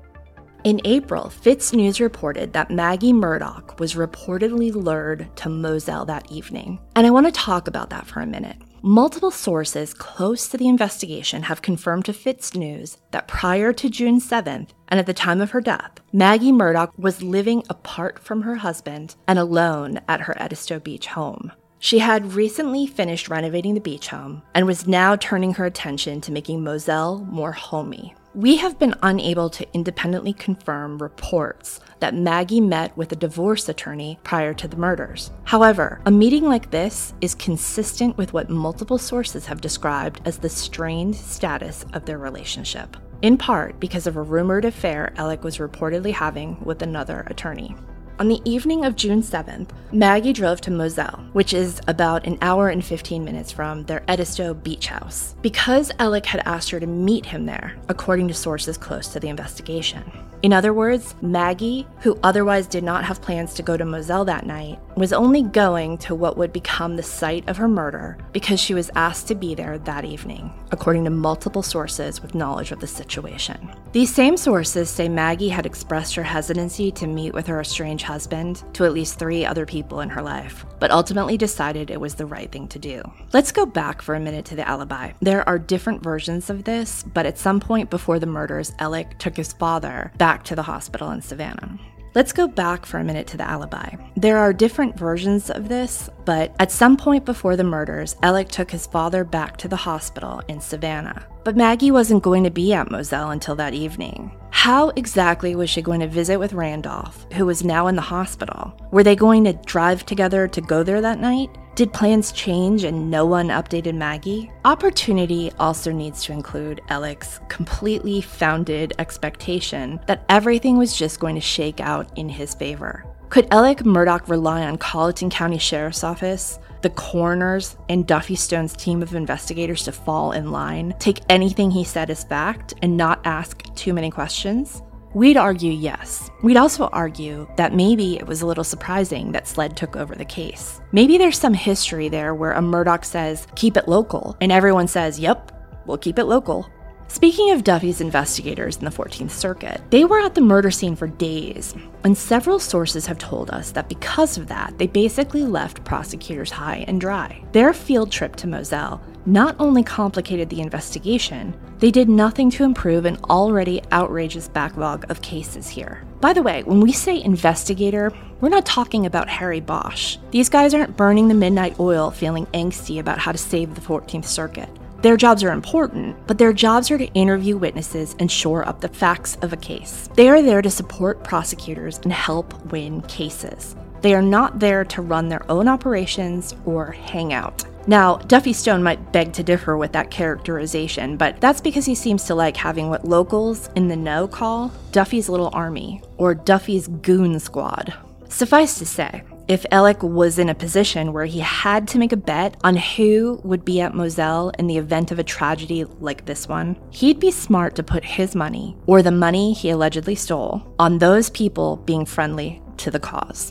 In 0.65 0.81
April, 0.85 1.27
FITSNews 1.27 2.01
reported 2.01 2.53
that 2.55 2.73
Maggie 2.73 3.13
Murdaugh 3.13 3.79
was 3.79 3.95
reportedly 3.95 4.75
lured 4.75 5.29
to 5.37 5.49
Moselle 5.49 6.05
that 6.07 6.29
evening. 6.33 6.81
And 6.97 7.07
I 7.07 7.11
want 7.11 7.27
to 7.27 7.33
talk 7.33 7.69
about 7.69 7.91
that 7.91 8.05
for 8.05 8.19
a 8.19 8.27
minute. 8.27 8.57
Multiple 8.83 9.33
sources 9.33 9.93
close 9.93 10.49
to 10.49 10.57
the 10.57 10.69
investigation 10.69 11.43
have 11.43 11.62
confirmed 11.62 12.05
to 12.05 12.12
FITSNews 12.12 12.99
that 13.11 13.27
prior 13.27 13.73
to 13.73 13.91
June 13.91 14.21
7th, 14.21 14.69
and 14.87 15.01
at 15.01 15.07
the 15.07 15.12
time 15.12 15.41
of 15.41 15.51
her 15.51 15.61
death, 15.61 15.99
Maggie 16.12 16.53
Murdaugh 16.53 16.93
was 16.97 17.21
living 17.21 17.64
apart 17.69 18.21
from 18.21 18.43
her 18.43 18.55
husband 18.55 19.17
and 19.27 19.37
alone 19.37 19.99
at 20.07 20.21
her 20.21 20.41
Edisto 20.41 20.79
Beach 20.79 21.09
home. 21.09 21.51
She 21.81 21.99
had 21.99 22.35
recently 22.35 22.87
finished 22.87 23.29
renovating 23.29 23.75
the 23.75 23.81
beach 23.81 24.09
home 24.09 24.43
and 24.55 24.64
was 24.64 24.87
now 24.87 25.17
turning 25.17 25.55
her 25.55 25.64
attention 25.64 26.21
to 26.21 26.33
making 26.33 26.62
Moselle 26.62 27.19
more 27.31 27.53
homey. 27.53 28.14
We 28.35 28.57
have 28.57 28.79
been 28.79 28.95
unable 29.03 29.51
to 29.51 29.67
independently 29.75 30.33
confirm 30.33 30.99
reports 30.99 31.81
that 32.01 32.15
Maggie 32.15 32.61
met 32.61 32.97
with 32.97 33.13
a 33.13 33.17
divorce 33.17 33.69
attorney 33.69 34.19
prior 34.23 34.55
to 34.55 34.69
the 34.69 34.77
murders. 34.77 35.31
However, 35.45 36.01
a 36.07 36.11
meeting 36.11 36.45
like 36.45 36.71
this 36.71 37.15
is 37.21 37.35
consistent 37.35 38.17
with 38.17 38.33
what 38.33 38.51
multiple 38.51 38.99
sources 38.99 39.47
have 39.47 39.61
described 39.61 40.21
as 40.25 40.39
the 40.39 40.49
strained 40.49 41.17
status 41.17 41.85
of 41.93 42.05
their 42.05 42.19
relationship, 42.19 42.97
in 43.23 43.37
part 43.37 43.79
because 43.81 44.07
of 44.07 44.17
a 44.17 44.23
rumored 44.23 44.65
affair 44.65 45.13
Alec 45.17 45.45
was 45.45 45.59
reportedly 45.59 46.13
having 46.13 46.57
with 46.65 46.83
another 46.83 47.27
attorney. 47.29 47.75
On 48.21 48.27
the 48.27 48.43
evening 48.45 48.85
of 48.85 48.97
June 48.97 49.23
7th, 49.23 49.69
Maggie 49.93 50.33
drove 50.33 50.61
to 50.63 50.73
Moselle, 50.73 51.25
which 51.35 51.55
is 51.55 51.81
about 51.87 52.27
an 52.27 52.37
hour 52.43 52.69
and 52.69 52.85
15 52.85 53.25
minutes 53.25 53.53
from 53.53 53.85
their 53.85 54.03
Edisto 54.09 54.55
beach 54.55 54.89
house, 54.89 55.37
because 55.41 55.93
Alec 56.01 56.27
had 56.27 56.43
asked 56.45 56.69
her 56.71 56.81
to 56.81 56.87
meet 56.87 57.25
him 57.25 57.47
there, 57.47 57.77
according 57.89 58.27
to 58.27 58.35
sources 58.35 58.77
close 58.77 59.07
to 59.13 59.21
the 59.21 59.29
investigation. 59.29 60.03
In 60.40 60.53
other 60.53 60.72
words, 60.72 61.16
Maggie, 61.20 61.85
who 62.01 62.16
otherwise 62.22 62.68
did 62.68 62.85
not 62.85 63.05
have 63.05 63.20
plans 63.20 63.55
to 63.55 63.62
go 63.62 63.77
to 63.77 63.85
Moselle 63.85 64.24
that 64.27 64.46
night, 64.46 64.79
was 64.96 65.12
only 65.12 65.42
going 65.42 65.98
to 65.98 66.14
what 66.14 66.37
would 66.37 66.53
become 66.53 66.94
the 66.94 67.03
site 67.03 67.48
of 67.48 67.57
her 67.57 67.66
murder 67.66 68.16
because 68.33 68.61
she 68.61 68.74
was 68.74 68.90
asked 68.94 69.27
to 69.29 69.35
be 69.35 69.55
there 69.57 69.79
that 69.79 70.05
evening, 70.05 70.53
according 70.70 71.05
to 71.05 71.11
multiple 71.11 71.62
sources 71.62 72.22
with 72.22 72.37
knowledge 72.37 72.70
of 72.70 72.81
the 72.81 72.87
situation. 72.87 73.68
These 73.92 74.14
same 74.14 74.37
sources 74.37 74.88
say 74.88 75.09
Maggie 75.09 75.48
had 75.48 75.66
expressed 75.66 76.14
her 76.14 76.22
hesitancy 76.22 76.92
to 76.92 77.07
meet 77.07 77.35
with 77.35 77.46
her 77.48 77.61
estranged 77.61 78.05
husband 78.05 78.62
to 78.74 78.85
at 78.85 78.92
least 78.92 79.18
three 79.18 79.44
other 79.44 79.66
people 79.66 80.01
in 80.01 80.09
her 80.09 80.22
life, 80.22 80.64
but 80.79 80.92
ultimately 80.92 81.37
decided 81.37 81.90
it 81.90 82.01
was 82.01 82.14
the 82.14 82.27
right 82.27 82.51
thing 82.53 82.68
to 82.68 82.79
do. 82.79 83.03
Let's 83.33 83.51
go 83.53 83.66
back 83.66 84.03
for 84.03 84.14
a 84.14 84.20
minute 84.20 84.44
to 84.46 84.57
the 84.57 84.68
alibi. 84.68 85.12
There 85.20 85.48
are 85.48 85.59
different 85.59 86.03
versions 86.03 86.48
of 86.48 86.64
this, 86.64 87.03
but 87.03 87.27
at 87.27 87.38
some 87.38 87.59
point 87.59 87.90
before 87.90 88.18
the 88.18 88.27
murders, 88.27 88.72
Alec 88.79 89.18
took 89.18 89.37
his 89.37 89.53
father 89.53 90.12
back 90.18 90.28
back 90.29 90.45
to 90.45 90.55
the 90.55 90.62
hospital 90.62 91.11
in 91.11 91.23
Savannah. 91.23 91.79
Let's 92.14 92.35
go 92.35 92.47
back 92.47 92.85
for 92.85 92.99
a 92.99 93.05
minute 93.05 93.27
to 93.29 93.38
the 93.38 93.49
alibi. 93.49 93.95
There 94.14 94.37
are 94.37 94.53
different 94.53 94.99
versions 94.99 95.49
of 95.49 95.71
this, 95.71 96.11
but 96.27 96.55
at 96.59 96.71
some 96.71 96.99
point 96.99 97.25
before 97.25 97.57
the 97.57 97.64
murders, 97.64 98.14
Alec 98.23 98.51
took 98.51 98.71
his 98.71 98.87
father 98.87 99.25
back 99.25 99.57
to 99.57 99.69
the 99.69 99.77
hospital 99.77 100.43
in 100.47 100.61
Savannah. 100.61 101.27
But 101.45 101.57
Maggie 101.57 101.91
wasn't 101.91 102.23
going 102.23 102.45
to 102.45 102.51
be 102.51 102.75
at 102.75 102.91
Moselle 102.91 103.31
until 103.31 103.57
that 103.57 103.73
evening. 103.73 104.31
How 104.51 104.91
exactly 104.91 105.55
was 105.55 105.71
she 105.71 105.81
going 105.81 106.01
to 106.01 106.07
visit 106.07 106.37
with 106.37 106.53
Randolph, 106.53 107.27
who 107.33 107.47
was 107.47 107.64
now 107.64 107.87
in 107.87 107.97
the 107.97 108.03
hospital? 108.03 108.79
Were 108.93 109.05
they 109.05 109.17
going 109.17 109.45
to 109.45 109.55
drive 109.64 110.05
together 110.05 110.47
to 110.47 110.61
go 110.61 110.83
there 110.83 111.01
that 111.01 111.21
night? 111.21 111.49
Did 111.79 111.93
plans 111.93 112.33
change 112.33 112.83
and 112.83 113.09
no 113.09 113.25
one 113.25 113.51
updated 113.51 113.95
Maggie? 113.95 114.51
Opportunity 114.64 115.53
also 115.61 115.93
needs 115.93 116.25
to 116.25 116.33
include 116.33 116.81
Alec's 116.88 117.38
completely 117.47 118.21
founded 118.21 118.95
expectation 118.99 120.01
that 120.09 120.25
everything 120.29 120.77
was 120.77 120.97
just 120.97 121.21
going 121.21 121.37
to 121.37 121.41
shake 121.41 121.79
out 121.79 122.11
in 122.19 122.29
his 122.29 122.53
favor. 122.53 123.05
Could 123.29 123.47
Alec 123.53 123.85
Murdaugh 123.85 124.29
rely 124.29 124.64
on 124.64 124.77
Colleton 124.77 125.31
County 125.31 125.59
Sheriff's 125.59 126.03
Office, 126.03 126.59
the 126.83 126.91
coroners, 126.91 127.77
and 127.88 128.05
Duffy 128.05 128.35
Stone's 128.35 128.73
team 128.73 129.01
of 129.01 129.14
investigators 129.14 129.85
to 129.85 129.93
fall 129.93 130.33
in 130.33 130.51
line, 130.51 130.97
take 130.99 131.21
anything 131.29 131.71
he 131.71 131.85
said 131.85 132.11
as 132.11 132.25
fact, 132.25 132.75
and 132.83 132.97
not 132.97 133.21
ask 133.25 133.62
too 133.77 133.95
many 133.95 134.11
questions? 134.11 134.83
We'd 135.14 135.38
argue 135.38 135.73
yes. 135.73 136.31
We'd 136.42 136.59
also 136.59 136.88
argue 136.88 137.49
that 137.57 137.75
maybe 137.75 138.18
it 138.18 138.27
was 138.27 138.42
a 138.42 138.47
little 138.47 138.62
surprising 138.62 139.33
that 139.33 139.49
SLED 139.49 139.75
took 139.75 139.97
over 139.97 140.14
the 140.14 140.25
case. 140.27 140.83
Maybe 140.92 141.16
there's 141.16 141.38
some 141.38 141.55
history 141.55 142.11
there 142.11 142.35
where 142.35 142.53
a 142.53 142.61
Murdaugh 142.61 143.03
says, 143.03 143.47
keep 143.55 143.79
it 143.79 143.88
local, 143.88 144.37
and 144.42 144.53
everyone 144.53 144.87
says, 144.87 145.18
yep, 145.18 145.51
we'll 145.87 145.97
keep 145.97 146.18
it 146.18 146.25
local. 146.25 146.68
Speaking 147.11 147.53
of 147.53 147.64
Duffy's 147.64 148.03
investigators 148.03 148.77
in 148.77 148.85
the 148.85 148.90
14th 148.90 149.31
Circuit, 149.31 149.81
they 149.88 150.05
were 150.05 150.21
at 150.21 150.35
the 150.35 150.42
murder 150.42 150.71
scene 150.71 150.94
for 150.94 151.07
days, 151.07 151.75
and 152.05 152.16
several 152.16 152.59
sources 152.59 153.07
have 153.07 153.16
told 153.16 153.49
us 153.49 153.71
that 153.73 153.88
because 153.88 154.37
of 154.37 154.47
that, 154.49 154.77
they 154.77 154.87
basically 154.87 155.42
left 155.42 155.85
prosecutors 155.85 156.51
high 156.51 156.85
and 156.87 157.01
dry. 157.01 157.42
Their 157.53 157.73
field 157.73 158.12
trip 158.12 158.37
to 158.37 158.47
Moselle 158.47 159.01
not 159.25 159.57
only 159.59 159.83
complicated 159.83 160.51
the 160.51 160.61
investigation, 160.61 161.59
they 161.79 161.90
did 161.90 162.11
nothing 162.11 162.51
to 162.51 162.64
improve 162.64 163.07
an 163.07 163.18
already 163.31 163.83
outrageous 163.90 164.49
backlog 164.49 165.11
of 165.11 165.23
cases 165.23 165.66
here. 165.66 166.05
By 166.21 166.35
the 166.35 166.42
way, 166.42 166.62
when 166.62 166.81
we 166.81 166.92
say 166.92 167.23
investigator, 167.23 168.12
we're 168.40 168.49
not 168.51 168.66
talking 168.66 169.07
about 169.07 169.29
Harry 169.29 169.61
Bosch. 169.61 170.18
These 170.31 170.49
guys 170.49 170.75
aren't 170.75 170.97
burning 170.97 171.29
the 171.29 171.35
midnight 171.35 171.81
oil 171.81 172.11
feeling 172.11 172.47
angsty 172.47 173.01
about 173.01 173.18
how 173.18 173.33
to 173.33 173.38
save 173.38 173.75
the 173.75 173.81
14th 173.81 174.27
Circuit. 174.27 174.68
Their 175.01 175.17
jobs 175.17 175.45
are 175.45 175.53
important, 175.53 176.17
but 176.27 176.39
their 176.39 176.53
jobs 176.53 176.91
are 176.91 176.99
to 176.99 177.13
interview 177.15 177.57
witnesses 177.57 178.17
and 178.19 178.31
shore 178.31 178.67
up 178.67 178.81
the 178.81 178.89
facts 178.89 179.37
of 179.43 179.53
a 179.53 179.57
case. 179.57 180.09
They 180.15 180.29
are 180.29 180.43
there 180.43 180.61
to 180.61 180.71
support 180.71 181.23
prosecutors 181.23 182.01
and 182.03 182.13
help 182.13 182.73
win 182.73 183.03
cases. 183.03 183.77
They 184.01 184.15
are 184.15 184.23
not 184.23 184.59
there 184.59 184.85
to 184.87 185.03
run 185.03 185.29
their 185.29 185.49
own 185.51 185.69
operations 185.69 186.55
or 186.65 186.91
hang 186.91 187.33
out. 187.33 187.65
Now, 187.87 188.17
Duffy 188.17 188.53
Stone 188.53 188.83
might 188.83 189.13
beg 189.13 189.33
to 189.35 189.43
differ 189.43 189.77
with 189.77 189.93
that 189.93 190.11
characterization, 190.11 191.17
but 191.17 191.41
that's 191.41 191.61
because 191.61 191.87
he 191.87 191.95
seems 191.95 192.25
to 192.25 192.35
like 192.35 192.57
having 192.57 192.91
what 192.91 193.05
locals 193.05 193.71
in 193.77 193.89
the 193.89 193.97
know 193.97 194.27
call 194.29 194.73
Duffy's 194.93 195.29
Little 195.29 195.51
Army 195.53 196.03
or 196.17 196.35
Duffy's 196.35 196.89
Goon 196.89 197.39
Squad. 197.39 197.95
Suffice 198.29 198.79
to 198.79 198.85
say, 198.85 199.23
if 199.49 199.65
Alec 199.71 200.03
was 200.03 200.39
in 200.39 200.51
a 200.51 200.55
position 200.55 201.15
where 201.15 201.25
he 201.25 201.39
had 201.39 201.89
to 201.89 201.99
make 201.99 202.13
a 202.13 202.19
bet 202.19 202.55
on 202.65 202.77
who 202.77 203.41
would 203.43 203.65
be 203.65 203.81
at 203.81 203.95
Moselle 203.95 204.51
in 204.59 204.67
the 204.67 204.77
event 204.77 205.11
of 205.11 205.19
a 205.19 205.25
tragedy 205.25 205.85
like 206.01 206.27
this 206.27 206.47
one, 206.47 206.79
he'd 206.91 207.19
be 207.19 207.31
smart 207.31 207.75
to 207.77 207.83
put 207.83 208.05
his 208.05 208.35
money, 208.35 208.77
or 208.87 209.01
the 209.01 209.11
money 209.11 209.55
he 209.55 209.71
allegedly 209.71 210.15
stole, 210.15 210.63
on 210.79 210.99
those 210.99 211.31
people 211.31 211.77
being 211.79 212.05
friendly 212.05 212.61
to 212.77 212.91
the 212.91 213.01
cause. 213.01 213.51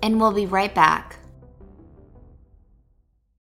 And 0.00 0.20
we'll 0.20 0.32
be 0.32 0.46
right 0.46 0.72
back. 0.72 1.18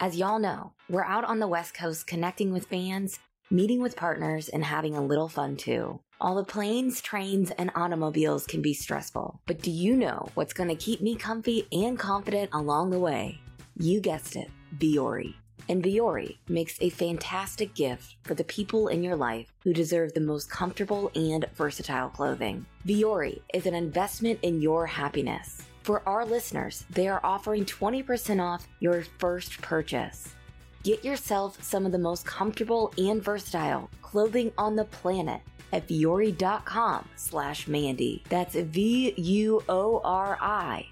As 0.00 0.16
y'all 0.16 0.38
know, 0.38 0.74
we're 0.88 1.04
out 1.04 1.24
on 1.24 1.40
the 1.40 1.48
West 1.48 1.74
Coast 1.74 2.06
connecting 2.06 2.52
with 2.52 2.66
fans, 2.66 3.18
meeting 3.50 3.82
with 3.82 3.96
partners, 3.96 4.48
and 4.48 4.62
having 4.62 4.94
a 4.94 5.04
little 5.04 5.28
fun 5.28 5.56
too. 5.56 5.98
All 6.20 6.36
the 6.36 6.44
planes, 6.44 7.00
trains, 7.00 7.50
and 7.50 7.72
automobiles 7.74 8.46
can 8.46 8.62
be 8.62 8.74
stressful, 8.74 9.40
but 9.44 9.60
do 9.60 9.72
you 9.72 9.96
know 9.96 10.28
what's 10.34 10.52
going 10.52 10.68
to 10.68 10.76
keep 10.76 11.00
me 11.00 11.16
comfy 11.16 11.66
and 11.72 11.98
confident 11.98 12.50
along 12.52 12.90
the 12.90 13.00
way? 13.00 13.40
You 13.76 14.00
guessed 14.00 14.36
it, 14.36 14.48
Vuori. 14.78 15.34
And 15.68 15.82
Vuori 15.82 16.36
makes 16.48 16.80
a 16.80 16.90
fantastic 16.90 17.74
gift 17.74 18.18
for 18.22 18.34
the 18.34 18.44
people 18.44 18.86
in 18.86 19.02
your 19.02 19.16
life 19.16 19.52
who 19.64 19.72
deserve 19.72 20.14
the 20.14 20.20
most 20.20 20.48
comfortable 20.48 21.10
and 21.16 21.44
versatile 21.54 22.08
clothing. 22.08 22.66
Vuori 22.86 23.40
is 23.52 23.66
an 23.66 23.74
investment 23.74 24.38
in 24.42 24.62
your 24.62 24.86
happiness. 24.86 25.64
For 25.88 26.06
our 26.06 26.26
listeners, 26.26 26.84
they 26.90 27.08
are 27.08 27.24
offering 27.24 27.64
20% 27.64 28.44
off 28.44 28.68
your 28.78 29.04
first 29.18 29.62
purchase. 29.62 30.34
Get 30.82 31.02
yourself 31.02 31.62
some 31.64 31.86
of 31.86 31.92
the 31.92 31.98
most 31.98 32.26
comfortable 32.26 32.92
and 32.98 33.24
versatile 33.24 33.88
clothing 34.02 34.52
on 34.58 34.76
the 34.76 34.84
planet 34.84 35.40
at 35.72 35.88
vuori.com 35.88 37.08
slash 37.16 37.66
Mandy. 37.68 38.22
That's 38.28 38.54
V-U-O-R-I 38.54 39.16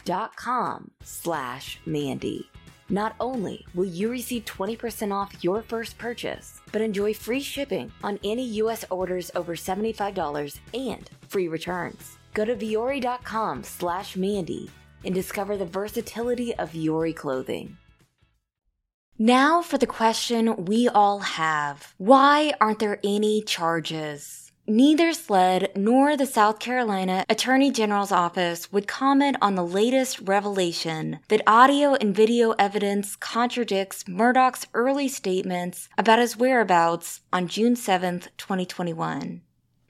dot 0.06 0.34
com 0.34 0.90
slash 1.04 1.78
Mandy. 1.84 2.48
Not 2.88 3.16
only 3.20 3.66
will 3.74 3.84
you 3.84 4.08
receive 4.08 4.46
20% 4.46 5.12
off 5.12 5.44
your 5.44 5.60
first 5.60 5.98
purchase, 5.98 6.62
but 6.72 6.80
enjoy 6.80 7.12
free 7.12 7.42
shipping 7.42 7.92
on 8.02 8.18
any 8.24 8.46
U.S. 8.62 8.86
orders 8.90 9.30
over 9.34 9.56
$75 9.56 10.58
and 10.72 11.10
free 11.28 11.48
returns. 11.48 12.16
Go 12.32 12.46
to 12.46 12.56
vuori.com 12.56 13.62
slash 13.62 14.16
Mandy 14.16 14.70
and 15.06 15.14
discover 15.14 15.56
the 15.56 15.64
versatility 15.64 16.54
of 16.54 16.72
Vuori 16.72 17.14
clothing. 17.14 17.78
Now 19.18 19.62
for 19.62 19.78
the 19.78 19.86
question 19.86 20.66
we 20.66 20.88
all 20.88 21.20
have. 21.20 21.94
Why 21.96 22.52
aren't 22.60 22.80
there 22.80 23.00
any 23.02 23.40
charges? 23.40 24.46
Neither 24.68 25.12
SLED 25.12 25.70
nor 25.76 26.16
the 26.16 26.26
South 26.26 26.58
Carolina 26.58 27.24
Attorney 27.28 27.70
General's 27.70 28.10
office 28.10 28.72
would 28.72 28.88
comment 28.88 29.36
on 29.40 29.54
the 29.54 29.64
latest 29.64 30.20
revelation 30.22 31.20
that 31.28 31.40
audio 31.46 31.94
and 31.94 32.14
video 32.14 32.50
evidence 32.58 33.14
contradicts 33.14 34.04
Murdaugh's 34.08 34.66
early 34.74 35.06
statements 35.06 35.88
about 35.96 36.18
his 36.18 36.36
whereabouts 36.36 37.20
on 37.32 37.46
June 37.46 37.76
7, 37.76 38.22
2021. 38.36 39.40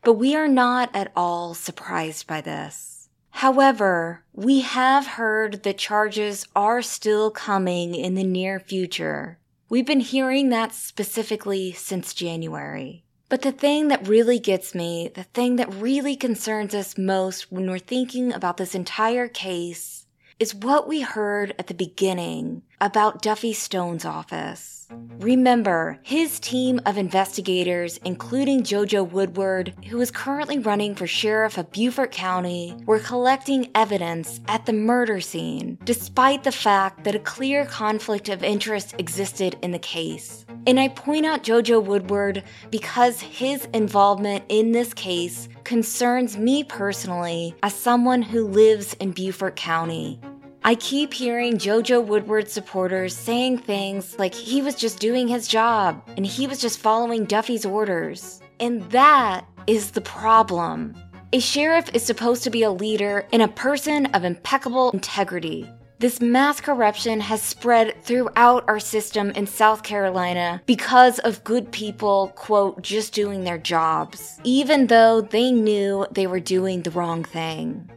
But 0.05 0.13
we 0.13 0.37
are 0.37 0.47
not 0.47 0.95
at 0.95 1.11
all 1.17 1.55
surprised 1.55 2.27
by 2.27 2.43
this. 2.43 2.96
However, 3.41 4.23
we 4.33 4.63
have 4.63 5.07
heard 5.07 5.63
that 5.63 5.77
charges 5.77 6.47
are 6.57 6.81
still 6.81 7.31
coming 7.31 7.95
in 7.95 8.15
the 8.15 8.25
near 8.25 8.59
future. 8.59 9.39
We've 9.69 9.85
been 9.85 10.01
hearing 10.01 10.49
that 10.49 10.75
specifically 10.75 11.73
since 11.73 12.15
January. 12.15 13.05
But 13.29 13.43
the 13.43 13.53
thing 13.53 13.89
that 13.89 14.09
really 14.09 14.39
gets 14.39 14.75
me, 14.75 15.11
the 15.15 15.25
thing 15.25 15.57
that 15.57 15.71
really 15.75 16.17
concerns 16.17 16.75
us 16.75 16.97
most 16.97 17.53
when 17.53 17.69
we're 17.69 17.79
thinking 17.79 18.33
about 18.33 18.57
this 18.57 18.75
entire 18.75 19.29
case, 19.29 20.07
is 20.39 20.55
what 20.55 20.89
we 20.89 21.03
heard 21.03 21.55
at 21.59 21.67
the 21.67 21.75
beginning 21.75 22.63
about 22.81 23.21
Duffy 23.21 23.53
Stone's 23.53 24.07
office. 24.07 24.76
Remember, 24.91 25.99
his 26.03 26.39
team 26.39 26.81
of 26.87 26.99
investigators, 26.99 27.99
including 28.05 28.63
Jojo 28.63 29.11
Woodward, 29.11 29.75
who 29.89 30.01
is 30.01 30.11
currently 30.11 30.59
running 30.59 30.95
for 30.95 31.07
sheriff 31.07 31.59
of 31.59 31.73
Beaufort 31.73 32.13
County, 32.13 32.77
were 32.87 32.99
collecting 32.99 33.71
evidence 33.75 34.41
at 34.49 34.67
the 34.67 34.73
murder 34.73 35.21
scene, 35.21 35.79
despite 35.85 36.45
the 36.45 36.53
fact 36.53 37.05
that 37.05 37.15
a 37.15 37.21
clear 37.21 37.67
conflict 37.67 38.29
of 38.29 38.45
interest 38.45 38.95
existed 38.99 39.57
in 39.63 39.73
the 39.73 39.79
case. 39.79 40.45
And 40.67 40.79
I 40.79 40.89
point 40.89 41.27
out 41.27 41.45
Jojo 41.45 41.83
Woodward 41.83 42.43
because 42.71 43.21
his 43.21 43.67
involvement 43.73 44.45
in 44.49 44.73
this 44.73 44.93
case 44.93 45.49
concerns 45.65 46.37
me 46.37 46.65
personally 46.65 47.55
as 47.63 47.75
someone 47.75 48.23
who 48.23 48.47
lives 48.47 48.95
in 48.95 49.13
Beaufort 49.13 49.57
County. 49.57 50.21
I 50.67 50.75
keep 50.75 51.15
hearing 51.15 51.59
JoJo 51.59 52.07
Woodward 52.07 52.51
supporters 52.51 53.17
saying 53.17 53.59
things 53.59 54.19
like 54.19 54.35
he 54.35 54.63
was 54.63 54.75
just 54.75 54.99
doing 54.99 55.29
his 55.29 55.47
job 55.47 56.03
and 56.17 56.27
he 56.27 56.49
was 56.49 56.61
just 56.61 56.81
following 56.81 57.25
Duffy's 57.25 57.65
orders. 57.65 58.41
And 58.59 58.83
that 58.91 59.45
is 59.69 59.93
the 59.93 60.01
problem. 60.01 60.97
A 61.33 61.39
sheriff 61.39 61.89
is 61.95 62.03
supposed 62.03 62.43
to 62.43 62.51
be 62.51 62.65
a 62.65 62.73
leader 62.73 63.29
and 63.33 63.43
a 63.43 63.49
person 63.49 64.07
of 64.07 64.25
impeccable 64.25 64.91
integrity. 64.91 65.71
This 66.01 66.21
mass 66.21 66.61
corruption 66.61 67.21
has 67.21 67.41
spread 67.41 68.03
throughout 68.03 68.65
our 68.67 68.81
system 68.81 69.31
in 69.31 69.47
South 69.47 69.85
Carolina 69.85 70.61
because 70.67 71.21
of 71.21 71.45
good 71.45 71.71
people, 71.71 72.33
quote, 72.35 72.83
just 72.83 73.15
doing 73.15 73.45
their 73.45 73.57
jobs, 73.57 74.41
even 74.43 74.89
though 74.89 75.21
they 75.21 75.53
knew 75.53 76.09
they 76.11 76.27
were 76.27 76.41
doing 76.41 76.83
the 76.83 76.91
wrong 76.91 77.23
thing. 77.23 77.89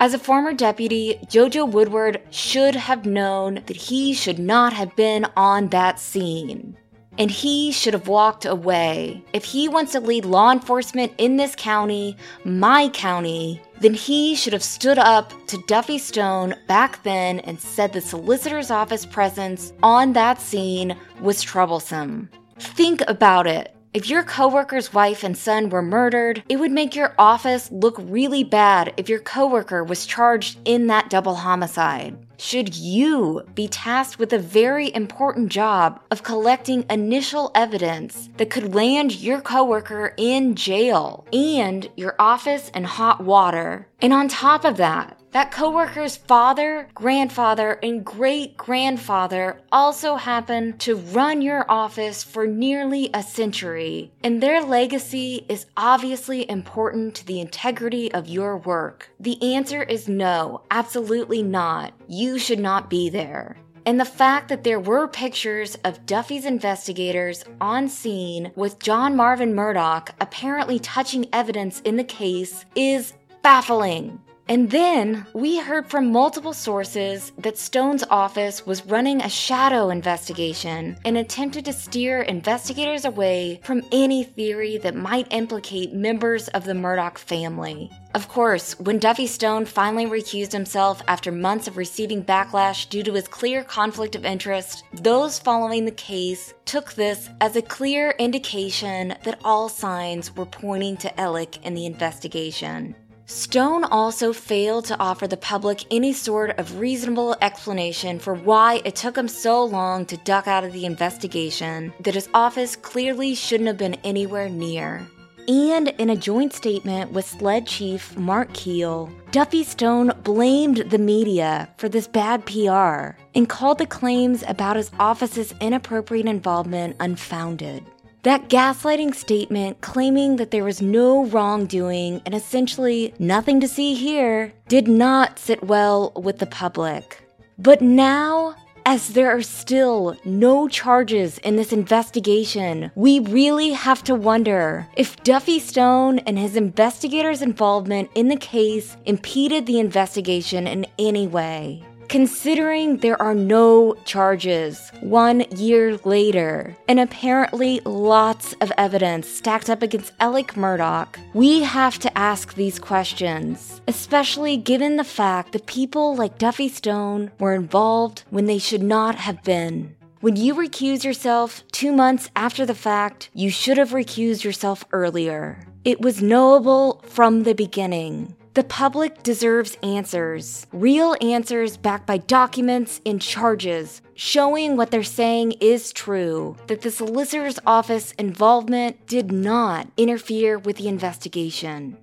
As 0.00 0.14
a 0.14 0.18
former 0.18 0.54
deputy, 0.54 1.20
Jojo 1.26 1.70
Woodward 1.70 2.22
should 2.30 2.74
have 2.74 3.04
known 3.04 3.56
that 3.66 3.76
he 3.76 4.14
should 4.14 4.38
not 4.38 4.72
have 4.72 4.96
been 4.96 5.26
on 5.36 5.68
that 5.68 6.00
scene. 6.00 6.74
And 7.18 7.30
he 7.30 7.70
should 7.70 7.92
have 7.92 8.08
walked 8.08 8.46
away. 8.46 9.22
If 9.34 9.44
he 9.44 9.68
wants 9.68 9.92
to 9.92 10.00
lead 10.00 10.24
law 10.24 10.52
enforcement 10.52 11.12
in 11.18 11.36
this 11.36 11.54
county, 11.54 12.16
my 12.44 12.88
county, 12.88 13.60
then 13.80 13.92
he 13.92 14.34
should 14.34 14.54
have 14.54 14.62
stood 14.62 14.96
up 14.96 15.34
to 15.48 15.62
Duffy 15.66 15.98
Stone 15.98 16.54
back 16.66 17.02
then 17.02 17.40
and 17.40 17.60
said 17.60 17.92
the 17.92 18.00
solicitor's 18.00 18.70
office 18.70 19.04
presence 19.04 19.74
on 19.82 20.14
that 20.14 20.40
scene 20.40 20.96
was 21.20 21.42
troublesome. 21.42 22.30
Think 22.58 23.02
about 23.06 23.46
it. 23.46 23.76
If 23.92 24.08
your 24.08 24.22
coworker's 24.22 24.94
wife 24.94 25.24
and 25.24 25.36
son 25.36 25.68
were 25.68 25.82
murdered, 25.82 26.44
it 26.48 26.60
would 26.60 26.70
make 26.70 26.94
your 26.94 27.12
office 27.18 27.68
look 27.72 27.96
really 27.98 28.44
bad 28.44 28.94
if 28.96 29.08
your 29.08 29.18
coworker 29.18 29.82
was 29.82 30.06
charged 30.06 30.60
in 30.64 30.86
that 30.86 31.10
double 31.10 31.34
homicide. 31.34 32.16
Should 32.38 32.76
you 32.76 33.42
be 33.54 33.66
tasked 33.66 34.20
with 34.20 34.32
a 34.32 34.38
very 34.38 34.94
important 34.94 35.48
job 35.50 36.00
of 36.12 36.22
collecting 36.22 36.86
initial 36.88 37.50
evidence 37.54 38.30
that 38.36 38.48
could 38.48 38.76
land 38.76 39.16
your 39.16 39.40
coworker 39.40 40.14
in 40.16 40.54
jail 40.54 41.26
and 41.32 41.90
your 41.96 42.14
office 42.16 42.70
in 42.70 42.84
hot 42.84 43.24
water? 43.24 43.88
And 44.00 44.12
on 44.12 44.28
top 44.28 44.64
of 44.64 44.76
that, 44.76 45.19
that 45.32 45.52
coworker's 45.52 46.16
father, 46.16 46.88
grandfather, 46.94 47.78
and 47.82 48.04
great 48.04 48.56
grandfather 48.56 49.60
also 49.70 50.16
happened 50.16 50.80
to 50.80 50.96
run 50.96 51.40
your 51.40 51.64
office 51.70 52.22
for 52.24 52.46
nearly 52.46 53.10
a 53.14 53.22
century, 53.22 54.10
and 54.24 54.42
their 54.42 54.60
legacy 54.62 55.46
is 55.48 55.66
obviously 55.76 56.48
important 56.50 57.14
to 57.14 57.26
the 57.26 57.40
integrity 57.40 58.12
of 58.12 58.28
your 58.28 58.58
work. 58.58 59.10
The 59.20 59.54
answer 59.54 59.82
is 59.82 60.08
no, 60.08 60.62
absolutely 60.70 61.42
not. 61.42 61.92
You 62.08 62.38
should 62.38 62.60
not 62.60 62.90
be 62.90 63.08
there. 63.08 63.56
And 63.86 63.98
the 63.98 64.04
fact 64.04 64.48
that 64.48 64.62
there 64.62 64.80
were 64.80 65.08
pictures 65.08 65.76
of 65.84 66.04
Duffy's 66.06 66.44
investigators 66.44 67.44
on 67.60 67.88
scene 67.88 68.52
with 68.54 68.78
John 68.78 69.16
Marvin 69.16 69.54
Murdaugh 69.54 70.10
apparently 70.20 70.78
touching 70.78 71.28
evidence 71.32 71.80
in 71.80 71.96
the 71.96 72.04
case 72.04 72.66
is 72.74 73.14
baffling. 73.42 74.20
And 74.50 74.68
then 74.68 75.26
we 75.32 75.60
heard 75.60 75.88
from 75.88 76.10
multiple 76.10 76.52
sources 76.52 77.30
that 77.38 77.56
Stone's 77.56 78.02
office 78.10 78.66
was 78.66 78.84
running 78.84 79.22
a 79.22 79.28
shadow 79.28 79.90
investigation 79.90 80.98
and 81.04 81.16
attempted 81.16 81.64
to 81.66 81.72
steer 81.72 82.22
investigators 82.22 83.04
away 83.04 83.60
from 83.62 83.84
any 83.92 84.24
theory 84.24 84.76
that 84.78 84.96
might 84.96 85.32
implicate 85.32 85.92
members 85.92 86.48
of 86.48 86.64
the 86.64 86.72
Murdaugh 86.72 87.16
family. 87.16 87.92
Of 88.16 88.26
course, 88.26 88.76
when 88.80 88.98
Duffy 88.98 89.28
Stone 89.28 89.66
finally 89.66 90.06
recused 90.06 90.50
himself 90.50 91.00
after 91.06 91.30
months 91.30 91.68
of 91.68 91.76
receiving 91.76 92.24
backlash 92.24 92.88
due 92.88 93.04
to 93.04 93.12
his 93.12 93.28
clear 93.28 93.62
conflict 93.62 94.16
of 94.16 94.24
interest, 94.24 94.82
those 94.94 95.38
following 95.38 95.84
the 95.84 95.92
case 95.92 96.54
took 96.64 96.94
this 96.94 97.30
as 97.40 97.54
a 97.54 97.62
clear 97.62 98.16
indication 98.18 99.14
that 99.22 99.38
all 99.44 99.68
signs 99.68 100.34
were 100.34 100.44
pointing 100.44 100.96
to 100.96 101.08
Ellick 101.10 101.62
in 101.62 101.74
the 101.74 101.86
investigation. 101.86 102.96
Stone 103.30 103.84
also 103.84 104.32
failed 104.32 104.86
to 104.86 104.98
offer 104.98 105.28
the 105.28 105.36
public 105.36 105.84
any 105.92 106.12
sort 106.12 106.58
of 106.58 106.80
reasonable 106.80 107.36
explanation 107.40 108.18
for 108.18 108.34
why 108.34 108.82
it 108.84 108.96
took 108.96 109.16
him 109.16 109.28
so 109.28 109.64
long 109.64 110.04
to 110.06 110.16
duck 110.16 110.48
out 110.48 110.64
of 110.64 110.72
the 110.72 110.84
investigation 110.84 111.92
that 112.00 112.16
his 112.16 112.28
office 112.34 112.74
clearly 112.74 113.36
shouldn't 113.36 113.68
have 113.68 113.76
been 113.76 113.94
anywhere 114.02 114.48
near. 114.48 115.06
And 115.46 115.88
in 115.90 116.10
a 116.10 116.16
joint 116.16 116.52
statement 116.54 117.12
with 117.12 117.24
SLED 117.24 117.68
chief 117.68 118.16
Mark 118.16 118.52
Keel, 118.52 119.08
Duffy 119.30 119.62
Stone 119.62 120.12
blamed 120.24 120.78
the 120.90 120.98
media 120.98 121.68
for 121.76 121.88
this 121.88 122.08
bad 122.08 122.44
PR 122.46 123.16
and 123.36 123.48
called 123.48 123.78
the 123.78 123.86
claims 123.86 124.42
about 124.48 124.74
his 124.74 124.90
office's 124.98 125.54
inappropriate 125.60 126.26
involvement 126.26 126.96
unfounded. 126.98 127.84
That 128.22 128.50
gaslighting 128.50 129.14
statement 129.14 129.80
claiming 129.80 130.36
that 130.36 130.50
there 130.50 130.64
was 130.64 130.82
no 130.82 131.24
wrongdoing 131.24 132.20
and 132.26 132.34
essentially 132.34 133.14
nothing 133.18 133.60
to 133.60 133.68
see 133.68 133.94
here 133.94 134.52
did 134.68 134.88
not 134.88 135.38
sit 135.38 135.64
well 135.64 136.12
with 136.14 136.38
the 136.38 136.46
public. 136.46 137.26
But 137.58 137.80
now, 137.80 138.56
as 138.84 139.08
there 139.08 139.30
are 139.30 139.40
still 139.40 140.18
no 140.26 140.68
charges 140.68 141.38
in 141.38 141.56
this 141.56 141.72
investigation, 141.72 142.90
we 142.94 143.20
really 143.20 143.70
have 143.70 144.04
to 144.04 144.14
wonder 144.14 144.86
if 144.96 145.22
Duffy 145.22 145.58
Stone 145.58 146.18
and 146.20 146.38
his 146.38 146.56
investigators' 146.56 147.40
involvement 147.40 148.10
in 148.14 148.28
the 148.28 148.36
case 148.36 148.98
impeded 149.06 149.64
the 149.64 149.80
investigation 149.80 150.66
in 150.66 150.86
any 150.98 151.26
way. 151.26 151.84
Considering 152.10 152.96
there 152.96 153.22
are 153.22 153.36
no 153.36 153.94
charges 154.04 154.90
one 155.00 155.42
year 155.56 155.96
later, 155.98 156.76
and 156.88 156.98
apparently 156.98 157.80
lots 157.84 158.52
of 158.54 158.72
evidence 158.76 159.28
stacked 159.28 159.70
up 159.70 159.80
against 159.80 160.12
Alex 160.18 160.56
Murdaugh, 160.56 161.06
we 161.34 161.62
have 161.62 162.00
to 162.00 162.18
ask 162.18 162.54
these 162.54 162.80
questions, 162.80 163.80
especially 163.86 164.56
given 164.56 164.96
the 164.96 165.04
fact 165.04 165.52
that 165.52 165.66
people 165.66 166.16
like 166.16 166.36
Duffy 166.36 166.68
Stone 166.68 167.30
were 167.38 167.54
involved 167.54 168.24
when 168.30 168.46
they 168.46 168.58
should 168.58 168.82
not 168.82 169.14
have 169.14 169.44
been. 169.44 169.94
When 170.20 170.34
you 170.34 170.56
recuse 170.56 171.04
yourself 171.04 171.62
two 171.70 171.92
months 171.92 172.28
after 172.34 172.66
the 172.66 172.74
fact, 172.74 173.30
you 173.34 173.50
should 173.50 173.78
have 173.78 173.90
recused 173.90 174.42
yourself 174.42 174.84
earlier. 174.90 175.64
It 175.84 176.00
was 176.00 176.20
knowable 176.20 177.04
from 177.06 177.44
the 177.44 177.54
beginning. 177.54 178.34
The 178.60 178.64
public 178.64 179.22
deserves 179.22 179.78
answers, 179.82 180.66
real 180.70 181.16
answers 181.22 181.78
backed 181.78 182.06
by 182.06 182.18
documents 182.18 183.00
and 183.06 183.18
charges, 183.18 184.02
showing 184.12 184.76
what 184.76 184.90
they're 184.90 185.02
saying 185.02 185.52
is 185.62 185.94
true 185.94 186.56
that 186.66 186.82
the 186.82 186.90
solicitor's 186.90 187.58
office 187.66 188.12
involvement 188.18 189.06
did 189.06 189.32
not 189.32 189.88
interfere 189.96 190.58
with 190.58 190.76
the 190.76 190.88
investigation. 190.88 191.96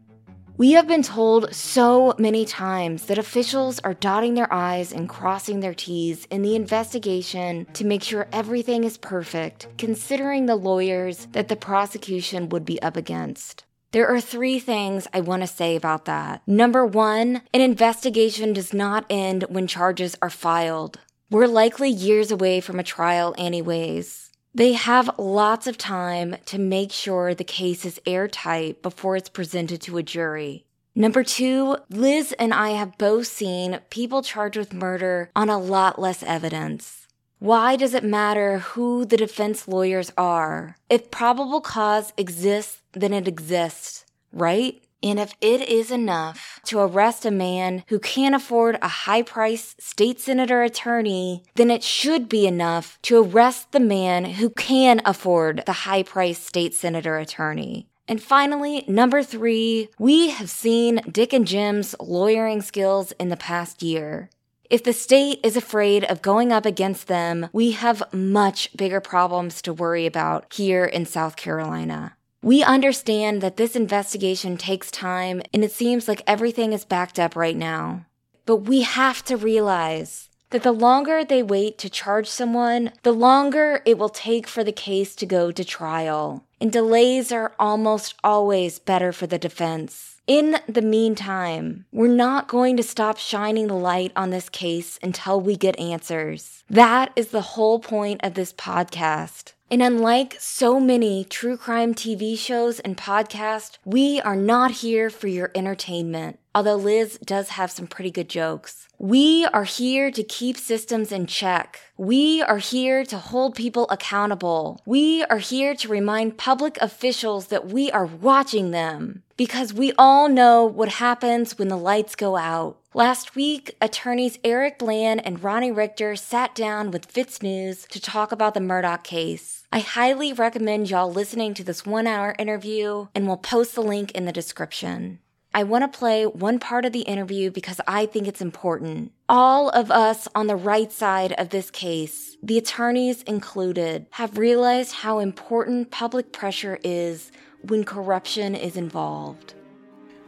We 0.58 0.72
have 0.72 0.88
been 0.88 1.04
told 1.04 1.54
so 1.54 2.16
many 2.18 2.44
times 2.44 3.06
that 3.06 3.20
officials 3.20 3.78
are 3.82 3.94
dotting 3.94 4.34
their 4.34 4.52
I's 4.52 4.92
and 4.92 5.08
crossing 5.08 5.60
their 5.60 5.76
T's 5.76 6.26
in 6.32 6.42
the 6.42 6.56
investigation 6.56 7.68
to 7.74 7.86
make 7.86 8.02
sure 8.02 8.28
everything 8.32 8.84
is 8.84 8.98
perfect, 8.98 9.68
considering 9.78 10.48
the 10.48 10.56
lawyers 10.56 11.28
that 11.34 11.50
the 11.50 11.56
prosecution 11.56 12.50
would 12.50 12.66
be 12.66 12.82
up 12.82 12.98
against. 12.98 13.67
There 13.92 14.08
are 14.08 14.20
three 14.20 14.60
things 14.60 15.08
I 15.14 15.22
want 15.22 15.44
to 15.44 15.48
say 15.48 15.76
about 15.76 16.06
that. 16.06 16.42
Number 16.46 16.86
one, 16.86 17.42
an 17.54 17.62
investigation 17.62 18.52
does 18.52 18.74
not 18.74 19.06
end 19.10 19.46
when 19.50 19.66
charges 19.66 20.18
are 20.22 20.30
filed. 20.30 21.00
We're 21.30 21.48
likely 21.48 21.90
years 21.90 22.30
away 22.30 22.60
from 22.60 22.80
a 22.80 22.84
trial, 22.84 23.34
anyways. 23.38 24.32
They 24.54 24.74
have 24.74 25.18
lots 25.18 25.68
of 25.68 25.78
time 25.78 26.36
to 26.48 26.58
make 26.58 26.92
sure 26.92 27.34
the 27.34 27.44
case 27.44 27.86
is 27.86 28.02
airtight 28.06 28.82
before 28.82 29.16
it's 29.16 29.30
presented 29.30 29.82
to 29.84 29.98
a 29.98 30.04
jury. 30.04 30.66
Number 30.96 31.24
two, 31.24 31.78
Liz 31.90 32.34
and 32.40 32.54
I 32.54 32.72
have 32.72 32.98
both 32.98 33.28
seen 33.28 33.82
people 33.92 34.24
charged 34.24 34.58
with 34.58 34.74
murder 34.74 35.30
on 35.36 35.48
a 35.48 35.60
lot 35.60 36.00
less 36.00 36.24
evidence. 36.24 36.97
Why 37.40 37.76
does 37.76 37.94
it 37.94 38.04
matter 38.04 38.58
who 38.58 39.06
the 39.06 39.16
defense 39.16 39.68
lawyers 39.68 40.12
are? 40.18 40.76
If 40.90 41.12
probable 41.12 41.62
cause 41.62 42.12
exists, 42.18 42.82
then 42.94 43.14
it 43.14 43.28
exists, 43.28 44.06
right? 44.34 44.82
And 45.04 45.20
if 45.20 45.36
it 45.40 45.62
is 45.62 45.92
enough 45.92 46.60
to 46.66 46.80
arrest 46.80 47.28
a 47.28 47.32
man 47.32 47.84
who 47.90 48.00
can't 48.00 48.34
afford 48.34 48.80
a 48.82 48.88
high 48.88 49.22
priced 49.22 49.80
state 49.84 50.20
senator 50.20 50.64
attorney, 50.64 51.44
then 51.54 51.70
it 51.70 51.84
should 51.84 52.28
be 52.28 52.48
enough 52.48 52.98
to 53.04 53.22
arrest 53.22 53.72
the 53.72 53.80
man 53.80 54.26
who 54.26 54.50
can 54.50 55.00
afford 55.06 55.62
the 55.68 55.86
high 55.86 56.02
priced 56.02 56.44
state 56.44 56.74
senator 56.74 57.20
attorney. 57.20 57.88
And 58.08 58.24
finally, 58.24 58.84
number 58.88 59.22
three, 59.22 59.90
we 60.00 60.30
have 60.30 60.50
seen 60.50 61.02
Dick 61.12 61.34
and 61.34 61.46
Jim's 61.46 61.94
lawyering 62.00 62.64
skills 62.64 63.12
in 63.20 63.30
the 63.30 63.38
past 63.38 63.84
year. 63.84 64.30
If 64.70 64.84
the 64.84 64.92
state 64.92 65.40
is 65.44 65.56
afraid 65.56 66.04
of 66.06 66.22
going 66.22 66.52
up 66.52 66.66
against 66.66 67.08
them, 67.08 67.48
we 67.54 67.72
have 67.72 68.04
much 68.14 68.76
bigger 68.76 69.00
problems 69.00 69.62
to 69.62 69.72
worry 69.72 70.06
about 70.06 70.54
here 70.54 70.84
in 70.84 71.06
South 71.06 71.38
Carolina. 71.38 72.18
We 72.42 72.64
understand 72.64 73.42
that 73.42 73.56
this 73.56 73.78
investigation 73.78 74.58
takes 74.58 74.92
time 74.92 75.42
and 75.54 75.64
it 75.64 75.72
seems 75.72 76.08
like 76.10 76.22
everything 76.28 76.74
is 76.74 76.84
backed 76.84 77.18
up 77.18 77.36
right 77.36 77.56
now. 77.56 78.06
But 78.46 78.58
we 78.58 78.82
have 78.82 79.24
to 79.26 79.38
realize 79.38 80.30
that 80.50 80.64
the 80.64 80.72
longer 80.72 81.24
they 81.24 81.44
wait 81.44 81.78
to 81.80 81.90
charge 81.90 82.28
someone, 82.28 82.92
the 83.04 83.12
longer 83.14 83.82
it 83.86 83.98
will 83.98 84.10
take 84.10 84.48
for 84.48 84.66
the 84.66 84.72
case 84.72 85.16
to 85.16 85.26
go 85.26 85.52
to 85.52 85.64
trial. 85.64 86.47
And 86.60 86.72
delays 86.72 87.32
are 87.32 87.54
almost 87.60 88.16
always 88.24 88.80
better 88.80 89.12
for 89.12 89.28
the 89.28 89.38
defense. 89.38 90.16
In 90.28 90.58
the 90.68 90.82
meantime, 90.82 91.86
we're 91.92 92.08
not 92.08 92.50
going 92.50 92.76
to 92.78 92.84
stop 92.84 93.18
shining 93.18 93.68
the 93.68 93.76
light 93.76 94.12
on 94.16 94.30
this 94.30 94.50
case 94.50 95.00
until 95.02 95.40
we 95.40 95.56
get 95.56 95.80
answers. 95.80 96.66
That 96.70 97.14
is 97.16 97.30
the 97.30 97.42
whole 97.42 97.80
point 97.80 98.20
of 98.24 98.34
this 98.34 98.52
podcast. 98.52 99.54
And 99.70 99.82
unlike 99.82 100.38
so 100.40 100.80
many 100.80 101.26
true 101.26 101.58
crime 101.58 101.94
TV 101.94 102.38
shows 102.38 102.80
and 102.80 102.98
podcasts, 102.98 103.78
we 103.86 104.22
are 104.22 104.36
not 104.36 104.72
here 104.72 105.10
for 105.10 105.28
your 105.28 105.52
entertainment. 105.56 106.40
Although 106.56 106.78
Liz 106.78 107.20
does 107.24 107.50
have 107.50 107.70
some 107.70 107.86
pretty 107.86 108.10
good 108.10 108.30
jokes. 108.30 108.88
We 108.98 109.46
are 109.46 109.66
here 109.66 110.10
to 110.10 110.24
keep 110.24 110.58
systems 110.58 111.12
in 111.12 111.28
check. 111.28 111.80
We 111.98 112.42
are 112.42 112.58
here 112.58 113.06
to 113.06 113.18
hold 113.18 113.56
people 113.56 113.86
accountable. 113.92 114.82
We 114.86 115.24
are 115.26 115.38
here 115.38 115.76
to 115.76 115.88
remind 115.88 116.38
public 116.48 116.78
officials 116.80 117.48
that 117.48 117.68
we 117.68 117.92
are 117.92 118.06
watching 118.06 118.72
them 118.72 119.22
because 119.36 119.74
we 119.74 119.92
all 119.98 120.30
know 120.30 120.64
what 120.64 120.88
happens 120.88 121.60
when 121.60 121.68
the 121.68 121.76
lights 121.76 122.16
go 122.16 122.38
out. 122.38 122.78
Last 122.94 123.36
week, 123.36 123.76
attorneys 123.82 124.40
Eric 124.46 124.80
Bland 124.80 125.26
and 125.26 125.44
Ronnie 125.44 125.74
Richter 125.74 126.16
sat 126.16 126.56
down 126.56 126.90
with 126.90 127.14
FITSNews 127.14 127.86
to 127.90 128.00
talk 128.00 128.32
about 128.32 128.54
the 128.54 128.62
Murdaugh 128.62 129.04
case. 129.04 129.66
I 129.74 129.80
highly 129.80 130.32
recommend 130.32 130.90
y'all 130.90 131.12
listening 131.12 131.54
to 131.56 131.66
this 131.66 131.86
one 131.86 132.08
hour 132.08 132.34
interview, 132.40 133.08
and 133.14 133.28
we'll 133.28 133.36
post 133.36 133.76
the 133.76 133.84
link 133.84 134.12
in 134.12 134.24
the 134.24 134.32
description. 134.32 135.20
I 135.54 135.64
want 135.64 135.92
to 135.92 135.98
play 135.98 136.26
one 136.26 136.60
part 136.60 136.86
of 136.86 136.94
the 136.94 137.02
interview 137.02 137.50
because 137.50 137.82
I 137.88 138.06
think 138.06 138.28
it's 138.28 138.42
important. 138.42 139.12
All 139.28 139.70
of 139.70 139.90
us 139.90 140.28
on 140.36 140.48
the 140.48 140.56
right 140.56 140.92
side 140.92 141.34
of 141.34 141.50
this 141.50 141.72
case, 141.72 142.38
the 142.44 142.58
attorneys 142.58 143.24
included, 143.24 144.06
have 144.12 144.38
realized 144.38 144.94
how 144.94 145.20
important 145.20 145.90
public 145.90 146.32
pressure 146.32 146.78
is 146.84 147.32
when 147.62 147.84
corruption 147.84 148.56
is 148.56 148.78
involved. 148.78 149.56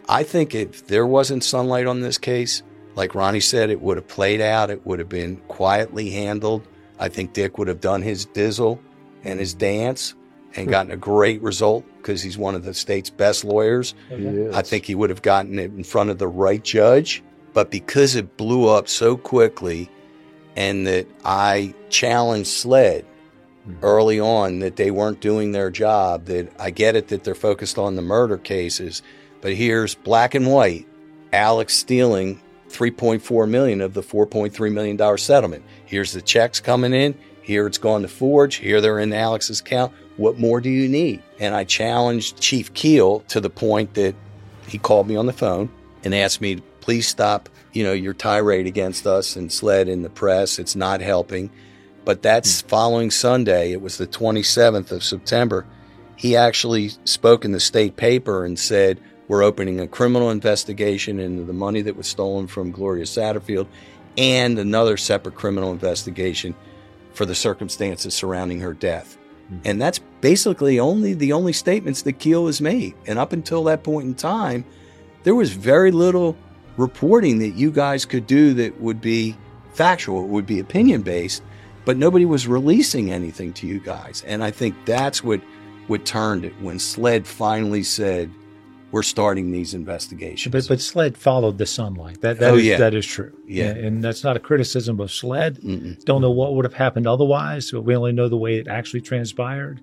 I 0.08 0.24
think 0.24 0.56
if 0.56 0.88
there 0.88 1.06
wasn't 1.06 1.44
sunlight 1.44 1.86
on 1.86 2.02
this 2.02 2.18
case, 2.18 2.64
like 2.96 3.14
Ronnie 3.14 3.40
said, 3.40 3.70
it 3.70 3.82
would 3.82 3.98
have 3.98 4.08
played 4.08 4.42
out. 4.42 4.72
It 4.72 4.86
would 4.86 5.00
have 5.00 5.10
been 5.10 5.38
quietly 5.48 6.10
handled. 6.10 6.68
I 6.98 7.10
think 7.10 7.34
Dick 7.34 7.58
would 7.58 7.68
have 7.68 7.82
done 7.82 8.02
his 8.02 8.26
dizzle 8.26 8.80
and 9.24 9.40
his 9.40 9.54
dance 9.54 10.16
and 10.56 10.66
hmm. 10.66 10.72
gotten 10.72 10.92
a 10.92 10.98
great 10.98 11.42
result 11.42 11.86
because 11.98 12.22
he's 12.22 12.38
one 12.38 12.56
of 12.56 12.64
the 12.64 12.74
state's 12.74 13.10
best 13.10 13.44
lawyers. 13.44 13.94
I 14.54 14.62
think 14.62 14.86
he 14.86 14.96
would 14.96 15.10
have 15.10 15.22
gotten 15.22 15.60
it 15.60 15.72
in 15.72 15.84
front 15.84 16.10
of 16.10 16.18
the 16.18 16.28
right 16.28 16.64
judge. 16.64 17.24
But 17.54 17.72
because 17.72 18.16
it 18.16 18.38
blew 18.38 18.68
up 18.70 18.88
so 18.88 19.18
quickly 19.18 19.90
and 20.56 20.86
that 20.88 21.08
I 21.26 21.74
challenged 21.90 22.50
SLED 22.50 23.06
early 23.82 24.20
on 24.20 24.60
that 24.60 24.76
they 24.76 24.92
weren't 24.92 25.20
doing 25.20 25.52
their 25.52 25.70
job. 25.70 26.26
That 26.26 26.52
I 26.60 26.72
get 26.72 26.96
it 26.96 27.10
that 27.10 27.24
they're 27.24 27.36
focused 27.36 27.78
on 27.78 27.96
the 27.96 28.02
murder 28.02 28.38
cases, 28.38 29.02
but 29.42 29.54
here's 29.54 29.96
black 29.96 30.36
and 30.36 30.52
white 30.52 30.88
Alex 31.34 31.76
stealing 31.76 32.42
3.4 32.70 33.50
million 33.50 33.82
of 33.82 33.94
the 33.94 34.04
4.3 34.04 34.72
million 34.72 34.98
dollar 34.98 35.18
settlement. 35.18 35.64
Here's 35.86 36.14
the 36.14 36.22
checks 36.22 36.60
coming 36.60 36.94
in. 36.94 37.18
Here 37.42 37.66
it's 37.66 37.78
gone 37.78 38.04
to 38.04 38.08
Forge. 38.08 38.56
Here 38.56 38.80
they're 38.82 39.00
in 39.00 39.12
Alex's 39.14 39.60
account. 39.60 39.94
What 40.20 40.38
more 40.38 40.60
do 40.60 40.70
you 40.70 40.90
need? 40.90 41.24
And 41.40 41.56
I 41.56 41.64
challenged 41.64 42.42
Chief 42.42 42.74
Keel 42.74 43.22
to 43.30 43.40
the 43.40 43.50
point 43.50 43.94
that 43.94 44.16
he 44.68 44.78
called 44.78 45.08
me 45.08 45.16
on 45.16 45.28
the 45.28 45.34
phone 45.34 45.70
and 46.04 46.14
asked 46.14 46.42
me, 46.42 46.58
please 46.82 47.08
stop, 47.08 47.48
you 47.72 47.86
know, 47.86 47.94
your 47.94 48.14
tirade 48.14 48.68
against 48.68 49.08
us 49.08 49.38
and 49.38 49.50
SLED 49.50 49.88
in 49.88 50.02
the 50.02 50.10
press. 50.10 50.60
It's 50.60 50.76
not 50.76 51.00
helping. 51.00 51.50
But 52.04 52.22
that's 52.22 52.60
hmm. 52.60 52.68
following 52.68 53.12
Sunday. 53.12 53.72
It 53.72 53.80
was 53.80 53.98
the 53.98 54.08
27th 54.08 54.92
of 54.92 55.06
September. 55.06 55.66
He 56.18 56.36
actually 56.36 56.90
spoke 57.06 57.46
in 57.46 57.54
the 57.54 57.62
state 57.62 57.96
paper 57.96 58.44
and 58.44 58.60
said, 58.60 59.00
we're 59.30 59.44
opening 59.44 59.80
a 59.80 59.88
criminal 59.88 60.32
investigation 60.32 61.18
into 61.20 61.46
the 61.46 61.54
money 61.54 61.82
that 61.84 61.96
was 61.96 62.08
stolen 62.08 62.48
from 62.48 62.72
Gloria 62.72 63.06
Satterfield 63.06 63.68
and 64.18 64.60
another 64.60 64.98
separate 64.98 65.36
criminal 65.36 65.72
investigation 65.72 66.56
for 67.14 67.26
the 67.26 67.36
circumstances 67.36 68.14
surrounding 68.14 68.60
her 68.60 68.74
death. 68.74 69.16
Mm-hmm. 69.52 69.62
And 69.66 69.82
that's 69.82 70.00
basically 70.22 70.80
only 70.80 71.14
the 71.14 71.34
only 71.34 71.54
statements 71.54 72.04
that 72.04 72.14
Keel 72.14 72.46
has 72.48 72.62
made. 72.62 72.94
And 73.08 73.18
up 73.18 73.34
until 73.34 73.64
that 73.66 73.84
point 73.84 74.08
in 74.08 74.16
time, 74.16 74.66
there 75.24 75.36
was 75.36 75.52
very 75.52 75.92
little 75.92 76.38
reporting 76.78 77.40
that 77.40 77.50
you 77.50 77.72
guys 77.72 78.06
could 78.06 78.26
do 78.26 78.54
that 78.56 78.80
would 78.80 79.02
be 79.02 79.36
factual, 79.74 80.24
it 80.24 80.30
would 80.30 80.46
be 80.46 80.60
opinion 80.60 81.02
based, 81.02 81.44
but 81.86 81.98
nobody 81.98 82.26
was 82.26 82.48
releasing 82.48 83.12
anything 83.12 83.54
to 83.54 83.68
you 83.68 83.80
guys. 83.80 84.24
And 84.26 84.44
I 84.44 84.52
think 84.52 84.76
that's 84.86 85.24
what 85.24 85.42
what 85.88 86.06
turned 86.06 86.46
it 86.46 86.54
when 86.62 86.78
SLED 86.78 87.26
finally 87.26 87.82
said, 87.82 88.32
we're 88.92 89.04
starting 89.04 89.52
these 89.52 89.74
investigations. 89.74 90.52
But 90.52 90.68
but 90.68 90.82
SLED 90.82 91.18
followed 91.18 91.58
the 91.58 91.66
sunlight. 91.66 92.22
That 92.22 92.40
that 92.40 92.52
Oh, 92.54 92.58
is- 92.58 92.66
yeah. 92.66 92.78
that 92.78 92.94
is 92.94 93.06
true. 93.06 93.32
Yeah. 93.48 93.70
and 93.72 94.04
that's 94.04 94.24
not 94.24 94.36
a 94.36 94.40
criticism 94.40 95.00
of 95.00 95.12
SLED. 95.12 95.60
Mm-mm. 95.62 96.04
Don't 96.06 96.22
know 96.22 96.32
what 96.32 96.56
would 96.56 96.66
have 96.66 96.74
happened 96.74 97.06
otherwise. 97.08 97.72
But 97.72 97.82
we 97.82 97.96
only 97.96 98.12
know 98.14 98.28
the 98.30 98.38
way 98.38 98.58
it 98.58 98.68
actually 98.68 99.02
transpired. 99.02 99.82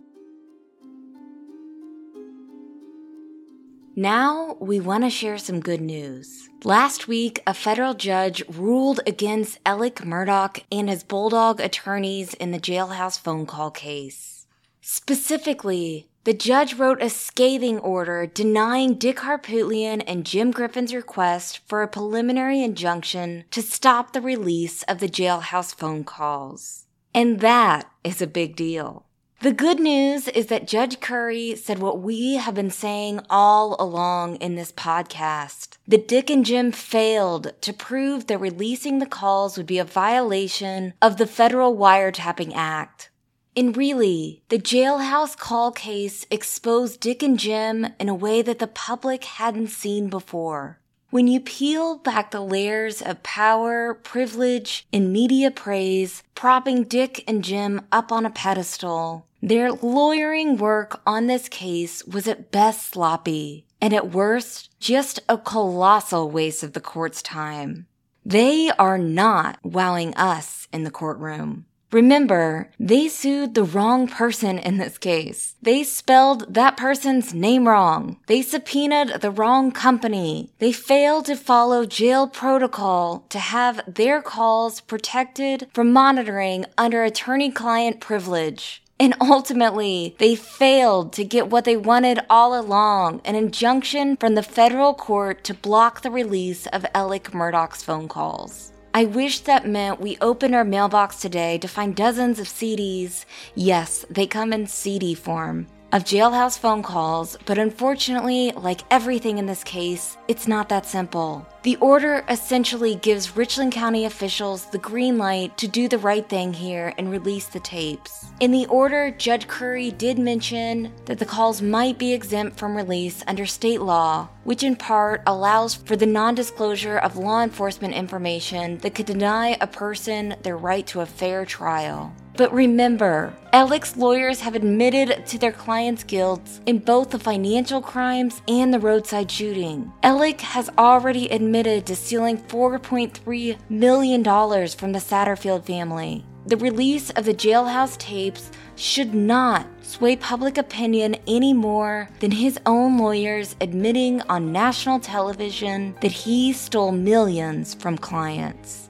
Now, 3.98 4.58
we 4.60 4.78
want 4.78 5.04
to 5.04 5.10
share 5.10 5.38
some 5.38 5.60
good 5.60 5.80
news. 5.80 6.50
Last 6.64 7.08
week, 7.08 7.42
a 7.46 7.54
federal 7.54 7.94
judge 7.94 8.42
ruled 8.48 9.00
against 9.06 9.58
Alex 9.64 10.02
Murdaugh 10.02 10.62
and 10.70 10.90
his 10.90 11.02
Bulldog 11.02 11.60
attorneys 11.60 12.34
in 12.34 12.50
the 12.50 12.58
jailhouse 12.58 13.18
phone 13.18 13.46
call 13.46 13.70
case. 13.70 14.46
Specifically, 14.82 16.08
the 16.26 16.34
judge 16.34 16.74
wrote 16.74 17.00
a 17.00 17.08
scathing 17.08 17.78
order 17.78 18.26
denying 18.26 18.94
Dick 18.94 19.18
Harpootlian 19.18 20.02
and 20.08 20.26
Jim 20.26 20.50
Griffin's 20.50 20.92
request 20.92 21.60
for 21.68 21.84
a 21.84 21.88
preliminary 21.88 22.64
injunction 22.64 23.44
to 23.52 23.62
stop 23.62 24.12
the 24.12 24.20
release 24.20 24.82
of 24.82 24.98
the 24.98 25.08
jailhouse 25.08 25.72
phone 25.72 26.02
calls. 26.02 26.86
And 27.14 27.38
that 27.38 27.88
is 28.02 28.20
a 28.20 28.26
big 28.26 28.56
deal. 28.56 29.06
The 29.40 29.52
good 29.52 29.78
news 29.78 30.26
is 30.26 30.46
that 30.46 30.66
Judge 30.66 30.98
Curry 30.98 31.54
said 31.54 31.78
what 31.78 32.00
we 32.00 32.34
have 32.34 32.56
been 32.56 32.72
saying 32.72 33.20
all 33.30 33.76
along 33.78 34.34
in 34.36 34.56
this 34.56 34.72
podcast 34.72 35.76
that 35.86 36.08
Dick 36.08 36.28
and 36.28 36.44
Jim 36.44 36.72
failed 36.72 37.52
to 37.60 37.72
prove 37.72 38.26
that 38.26 38.38
releasing 38.38 38.98
the 38.98 39.06
calls 39.06 39.56
would 39.56 39.66
be 39.66 39.78
a 39.78 39.84
violation 39.84 40.94
of 41.00 41.18
the 41.18 41.26
Federal 41.28 41.76
Wiretapping 41.76 42.50
Act. 42.52 43.10
And 43.56 43.74
really, 43.74 44.42
the 44.50 44.58
jailhouse 44.58 45.34
call 45.34 45.72
case 45.72 46.26
exposed 46.30 47.00
Dick 47.00 47.22
and 47.22 47.38
Jim 47.38 47.86
in 47.98 48.10
a 48.10 48.14
way 48.14 48.42
that 48.42 48.58
the 48.58 48.66
public 48.66 49.24
hadn't 49.24 49.68
seen 49.68 50.10
before. 50.10 50.78
When 51.08 51.26
you 51.26 51.40
peel 51.40 51.96
back 51.96 52.32
the 52.32 52.42
layers 52.42 53.00
of 53.00 53.22
power, 53.22 53.94
privilege, 53.94 54.86
and 54.92 55.10
media 55.10 55.50
praise, 55.50 56.22
propping 56.34 56.84
Dick 56.84 57.24
and 57.26 57.42
Jim 57.42 57.86
up 57.90 58.12
on 58.12 58.26
a 58.26 58.30
pedestal, 58.30 59.24
their 59.40 59.72
lawyering 59.72 60.58
work 60.58 61.00
on 61.06 61.26
this 61.26 61.48
case 61.48 62.04
was 62.04 62.28
at 62.28 62.50
best 62.50 62.90
sloppy, 62.90 63.64
and 63.80 63.94
at 63.94 64.10
worst, 64.10 64.68
just 64.80 65.20
a 65.30 65.38
colossal 65.38 66.30
waste 66.30 66.62
of 66.62 66.74
the 66.74 66.80
court's 66.80 67.22
time. 67.22 67.86
They 68.24 68.70
are 68.72 68.98
not 68.98 69.58
wowing 69.62 70.14
us 70.16 70.68
in 70.72 70.84
the 70.84 70.90
courtroom. 70.90 71.64
Remember, 71.92 72.70
they 72.80 73.08
sued 73.08 73.54
the 73.54 73.62
wrong 73.62 74.08
person 74.08 74.58
in 74.58 74.78
this 74.78 74.98
case. 74.98 75.54
They 75.62 75.84
spelled 75.84 76.52
that 76.54 76.76
person's 76.76 77.32
name 77.32 77.68
wrong. 77.68 78.18
They 78.26 78.42
subpoenaed 78.42 79.20
the 79.20 79.30
wrong 79.30 79.70
company. 79.70 80.50
They 80.58 80.72
failed 80.72 81.26
to 81.26 81.36
follow 81.36 81.86
jail 81.86 82.26
protocol 82.26 83.24
to 83.28 83.38
have 83.38 83.80
their 83.86 84.20
calls 84.20 84.80
protected 84.80 85.68
from 85.72 85.92
monitoring 85.92 86.66
under 86.76 87.04
attorney 87.04 87.50
client 87.50 88.00
privilege. 88.00 88.82
And 88.98 89.14
ultimately, 89.20 90.16
they 90.18 90.34
failed 90.34 91.12
to 91.14 91.24
get 91.24 91.50
what 91.50 91.64
they 91.64 91.76
wanted 91.76 92.20
all 92.30 92.58
along 92.58 93.20
an 93.24 93.34
injunction 93.34 94.16
from 94.16 94.34
the 94.34 94.42
federal 94.42 94.94
court 94.94 95.44
to 95.44 95.54
block 95.54 96.00
the 96.00 96.10
release 96.10 96.66
of 96.68 96.86
Alex 96.94 97.30
Murdaugh's 97.32 97.82
phone 97.82 98.08
calls. 98.08 98.72
I 98.96 99.04
wish 99.04 99.40
that 99.40 99.68
meant 99.68 100.00
we 100.00 100.16
opened 100.22 100.54
our 100.54 100.64
mailbox 100.64 101.20
today 101.20 101.58
to 101.58 101.68
find 101.68 101.94
dozens 101.94 102.40
of 102.40 102.46
CDs. 102.46 103.26
Yes, 103.54 104.06
they 104.08 104.26
come 104.26 104.54
in 104.54 104.66
CD 104.66 105.12
form. 105.12 105.66
Of 105.96 106.04
jailhouse 106.04 106.58
phone 106.58 106.82
calls, 106.82 107.38
but 107.46 107.56
unfortunately, 107.56 108.52
like 108.54 108.82
everything 108.90 109.38
in 109.38 109.46
this 109.46 109.64
case, 109.64 110.18
it's 110.28 110.46
not 110.46 110.68
that 110.68 110.84
simple. 110.84 111.46
The 111.62 111.76
order 111.76 112.22
essentially 112.28 112.96
gives 112.96 113.34
Richland 113.34 113.72
County 113.72 114.04
officials 114.04 114.66
the 114.66 114.76
green 114.76 115.16
light 115.16 115.56
to 115.56 115.66
do 115.66 115.88
the 115.88 115.96
right 115.96 116.28
thing 116.28 116.52
here 116.52 116.92
and 116.98 117.10
release 117.10 117.46
the 117.46 117.60
tapes. 117.60 118.26
In 118.40 118.50
the 118.50 118.66
order, 118.66 119.10
Judge 119.10 119.48
Curry 119.48 119.90
did 119.90 120.18
mention 120.18 120.92
that 121.06 121.18
the 121.18 121.24
calls 121.24 121.62
might 121.62 121.96
be 121.96 122.12
exempt 122.12 122.58
from 122.58 122.76
release 122.76 123.24
under 123.26 123.46
state 123.46 123.80
law, 123.80 124.28
which 124.44 124.62
in 124.62 124.76
part 124.76 125.22
allows 125.26 125.76
for 125.76 125.96
the 125.96 126.04
non 126.04 126.34
disclosure 126.34 126.98
of 126.98 127.16
law 127.16 127.42
enforcement 127.42 127.94
information 127.94 128.76
that 128.78 128.94
could 128.94 129.06
deny 129.06 129.56
a 129.62 129.66
person 129.66 130.36
their 130.42 130.58
right 130.58 130.86
to 130.88 131.00
a 131.00 131.06
fair 131.06 131.46
trial. 131.46 132.14
But 132.36 132.52
remember, 132.52 133.32
Alex's 133.52 133.96
lawyers 133.96 134.40
have 134.40 134.54
admitted 134.54 135.24
to 135.26 135.38
their 135.38 135.52
clients' 135.52 136.04
guilt 136.04 136.60
in 136.66 136.78
both 136.78 137.10
the 137.10 137.18
financial 137.18 137.80
crimes 137.80 138.42
and 138.46 138.74
the 138.74 138.78
roadside 138.78 139.30
shooting. 139.30 139.90
Alex 140.02 140.42
has 140.42 140.68
already 140.76 141.28
admitted 141.28 141.86
to 141.86 141.96
stealing 141.96 142.36
$4.3 142.36 143.56
million 143.70 144.22
from 144.22 144.92
the 144.92 144.98
Satterfield 144.98 145.64
family. 145.64 146.26
The 146.46 146.58
release 146.58 147.10
of 147.10 147.24
the 147.24 147.34
jailhouse 147.34 147.96
tapes 147.96 148.50
should 148.76 149.14
not 149.14 149.66
sway 149.82 150.14
public 150.16 150.58
opinion 150.58 151.16
any 151.26 151.54
more 151.54 152.08
than 152.20 152.30
his 152.30 152.60
own 152.66 152.98
lawyers 152.98 153.56
admitting 153.60 154.20
on 154.28 154.52
national 154.52 155.00
television 155.00 155.96
that 156.02 156.12
he 156.12 156.52
stole 156.52 156.92
millions 156.92 157.74
from 157.74 157.96
clients. 157.96 158.85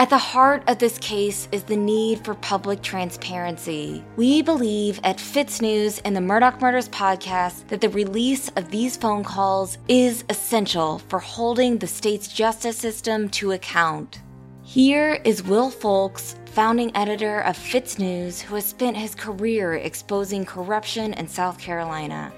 At 0.00 0.08
the 0.08 0.16
heart 0.16 0.62
of 0.66 0.78
this 0.78 0.96
case 0.96 1.46
is 1.52 1.64
the 1.64 1.76
need 1.76 2.24
for 2.24 2.32
public 2.34 2.80
transparency. 2.80 4.02
We 4.16 4.40
believe 4.40 4.98
at 5.04 5.18
FITSNews 5.18 6.00
and 6.06 6.16
the 6.16 6.22
Murdaugh 6.22 6.58
Murders 6.58 6.88
podcast 6.88 7.68
that 7.68 7.82
the 7.82 7.90
release 7.90 8.48
of 8.56 8.70
these 8.70 8.96
phone 8.96 9.22
calls 9.22 9.76
is 9.88 10.24
essential 10.30 11.00
for 11.10 11.18
holding 11.18 11.76
the 11.76 11.86
state's 11.86 12.28
justice 12.28 12.78
system 12.78 13.28
to 13.28 13.52
account. 13.52 14.22
Here 14.62 15.20
is 15.22 15.42
Will 15.42 15.68
Folks, 15.68 16.34
founding 16.46 16.96
editor 16.96 17.40
of 17.40 17.58
FITSNews, 17.58 18.40
who 18.40 18.54
has 18.54 18.64
spent 18.64 18.96
his 18.96 19.14
career 19.14 19.74
exposing 19.74 20.46
corruption 20.46 21.12
in 21.12 21.28
South 21.28 21.58
Carolina. 21.58 22.32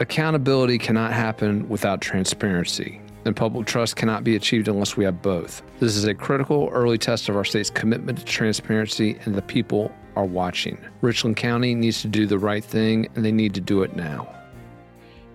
Accountability 0.00 0.78
cannot 0.78 1.12
happen 1.12 1.68
without 1.68 2.00
transparency, 2.00 3.02
and 3.26 3.36
public 3.36 3.66
trust 3.66 3.96
cannot 3.96 4.24
be 4.24 4.36
achieved 4.36 4.68
unless 4.68 4.96
we 4.96 5.04
have 5.04 5.20
both. 5.20 5.62
This 5.80 5.96
is 5.96 6.04
a 6.04 6.14
critical 6.14 6.68
early 6.72 6.98
test 6.98 7.28
of 7.28 7.36
our 7.36 7.44
state's 7.44 7.70
commitment 7.70 8.18
to 8.18 8.24
transparency, 8.24 9.18
and 9.24 9.34
the 9.34 9.42
people 9.42 9.92
are 10.14 10.24
watching. 10.24 10.78
Richland 11.02 11.36
County 11.36 11.74
needs 11.74 12.00
to 12.02 12.08
do 12.08 12.26
the 12.26 12.38
right 12.38 12.64
thing, 12.64 13.08
and 13.14 13.24
they 13.24 13.32
need 13.32 13.54
to 13.54 13.60
do 13.60 13.82
it 13.82 13.94
now. 13.94 14.32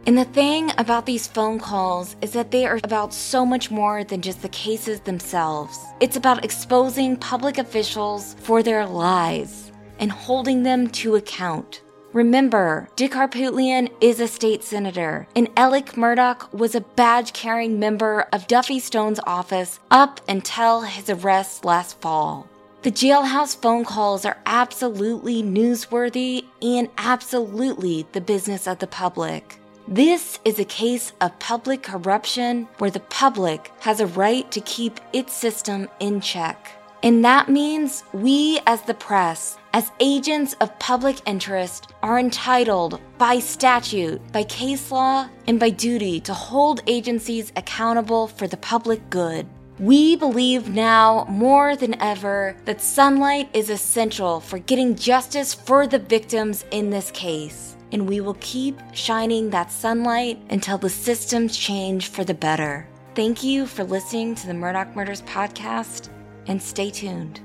And 0.07 0.17
the 0.17 0.25
thing 0.25 0.71
about 0.79 1.05
these 1.05 1.27
phone 1.27 1.59
calls 1.59 2.15
is 2.21 2.31
that 2.31 2.49
they 2.49 2.65
are 2.65 2.79
about 2.83 3.13
so 3.13 3.45
much 3.45 3.69
more 3.69 4.03
than 4.03 4.21
just 4.21 4.41
the 4.41 4.49
cases 4.49 4.99
themselves. 5.01 5.77
It's 5.99 6.15
about 6.15 6.43
exposing 6.43 7.17
public 7.17 7.59
officials 7.59 8.33
for 8.39 8.63
their 8.63 8.87
lies 8.87 9.71
and 9.99 10.11
holding 10.11 10.63
them 10.63 10.89
to 10.89 11.15
account. 11.17 11.83
Remember, 12.14 12.89
Dick 12.97 13.14
Harpootlian 13.14 13.89
is 14.01 14.20
a 14.20 14.28
state 14.28 14.66
senator, 14.66 15.30
and 15.34 15.49
Alex 15.55 15.93
Murdaugh 15.93 16.51
was 16.51 16.76
a 16.76 16.82
badge 16.82 17.32
carrying 17.32 17.80
member 17.80 18.28
of 18.34 18.47
Duffy 18.47 18.80
Stone's 18.80 19.22
office 19.26 19.80
up 19.89 20.20
until 20.28 20.82
his 20.82 21.09
arrest 21.09 21.64
last 21.64 22.01
fall. 22.01 22.49
The 22.82 22.91
jailhouse 22.91 23.55
phone 23.55 23.86
calls 23.86 24.26
are 24.26 24.38
absolutely 24.45 25.41
newsworthy 25.41 26.43
and 26.62 26.89
absolutely 26.97 28.05
the 28.12 28.20
business 28.20 28.68
of 28.68 28.80
the 28.80 28.88
public. 28.88 29.57
This 29.88 30.38
is 30.43 30.59
a 30.59 30.66
case 30.66 31.14
of 31.22 31.39
public 31.39 31.84
corruption 31.84 32.68
where 32.80 32.91
the 32.91 32.99
public 32.99 33.72
has 33.80 34.01
a 34.01 34.07
right 34.07 34.51
to 34.51 34.59
keep 34.62 34.99
its 35.14 35.32
system 35.32 35.88
in 36.01 36.20
check. 36.20 36.72
And 37.03 37.24
that 37.24 37.49
means 37.49 38.03
we, 38.12 38.59
as 38.68 38.82
the 38.82 38.93
press, 38.93 39.57
as 39.74 39.91
agents 39.99 40.53
of 40.59 40.78
public 40.80 41.17
interest, 41.26 41.93
are 42.03 42.19
entitled 42.19 42.99
by 43.17 43.39
statute, 43.39 44.22
by 44.32 44.43
case 44.43 44.91
law, 44.91 45.28
and 45.47 45.59
by 45.59 45.69
duty 45.69 46.19
to 46.22 46.34
hold 46.34 46.82
agencies 46.88 47.51
accountable 47.55 48.28
for 48.28 48.47
the 48.47 48.57
public 48.57 49.09
good. 49.09 49.47
We 49.80 50.15
believe 50.15 50.69
now 50.69 51.26
more 51.30 51.76
than 51.76 51.99
ever 52.01 52.55
that 52.65 52.82
sunlight 52.82 53.49
is 53.53 53.69
essential 53.69 54.39
for 54.39 54.59
getting 54.59 54.95
justice 54.95 55.53
for 55.53 55.88
the 55.88 55.99
victims 55.99 56.65
in 56.72 56.89
this 56.89 57.09
case. 57.11 57.76
And 57.91 58.07
we 58.07 58.22
will 58.22 58.38
keep 58.39 58.80
shining 58.93 59.49
that 59.49 59.72
sunlight 59.72 60.39
until 60.49 60.78
the 60.78 60.89
systems 60.89 61.57
change 61.57 62.09
for 62.09 62.24
the 62.24 62.34
better. 62.34 62.88
Thank 63.15 63.43
you 63.43 63.65
for 63.65 63.84
listening 63.84 64.36
to 64.36 64.47
the 64.47 64.53
Murdaugh 64.53 64.95
Murders 64.95 65.24
podcast 65.24 66.09
and 66.47 66.61
stay 66.61 66.89
tuned. 66.89 67.41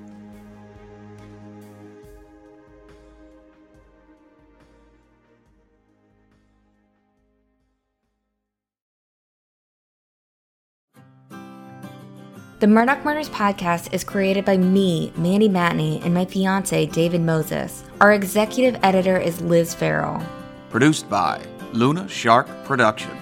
The 12.58 12.66
Murdaugh 12.66 13.04
Murders 13.04 13.28
podcast 13.28 13.92
is 13.92 14.02
created 14.02 14.46
by 14.46 14.56
me, 14.56 15.12
Mandy 15.14 15.46
Matney, 15.46 16.02
and 16.02 16.14
my 16.14 16.24
fiance, 16.24 16.86
David 16.86 17.20
Moses. 17.20 17.84
Our 18.00 18.14
executive 18.14 18.80
editor 18.82 19.18
is 19.18 19.42
Liz 19.42 19.74
Farrell. 19.74 20.22
Produced 20.70 21.10
by 21.10 21.42
Luna 21.74 22.08
Shark 22.08 22.48
Productions. 22.64 23.12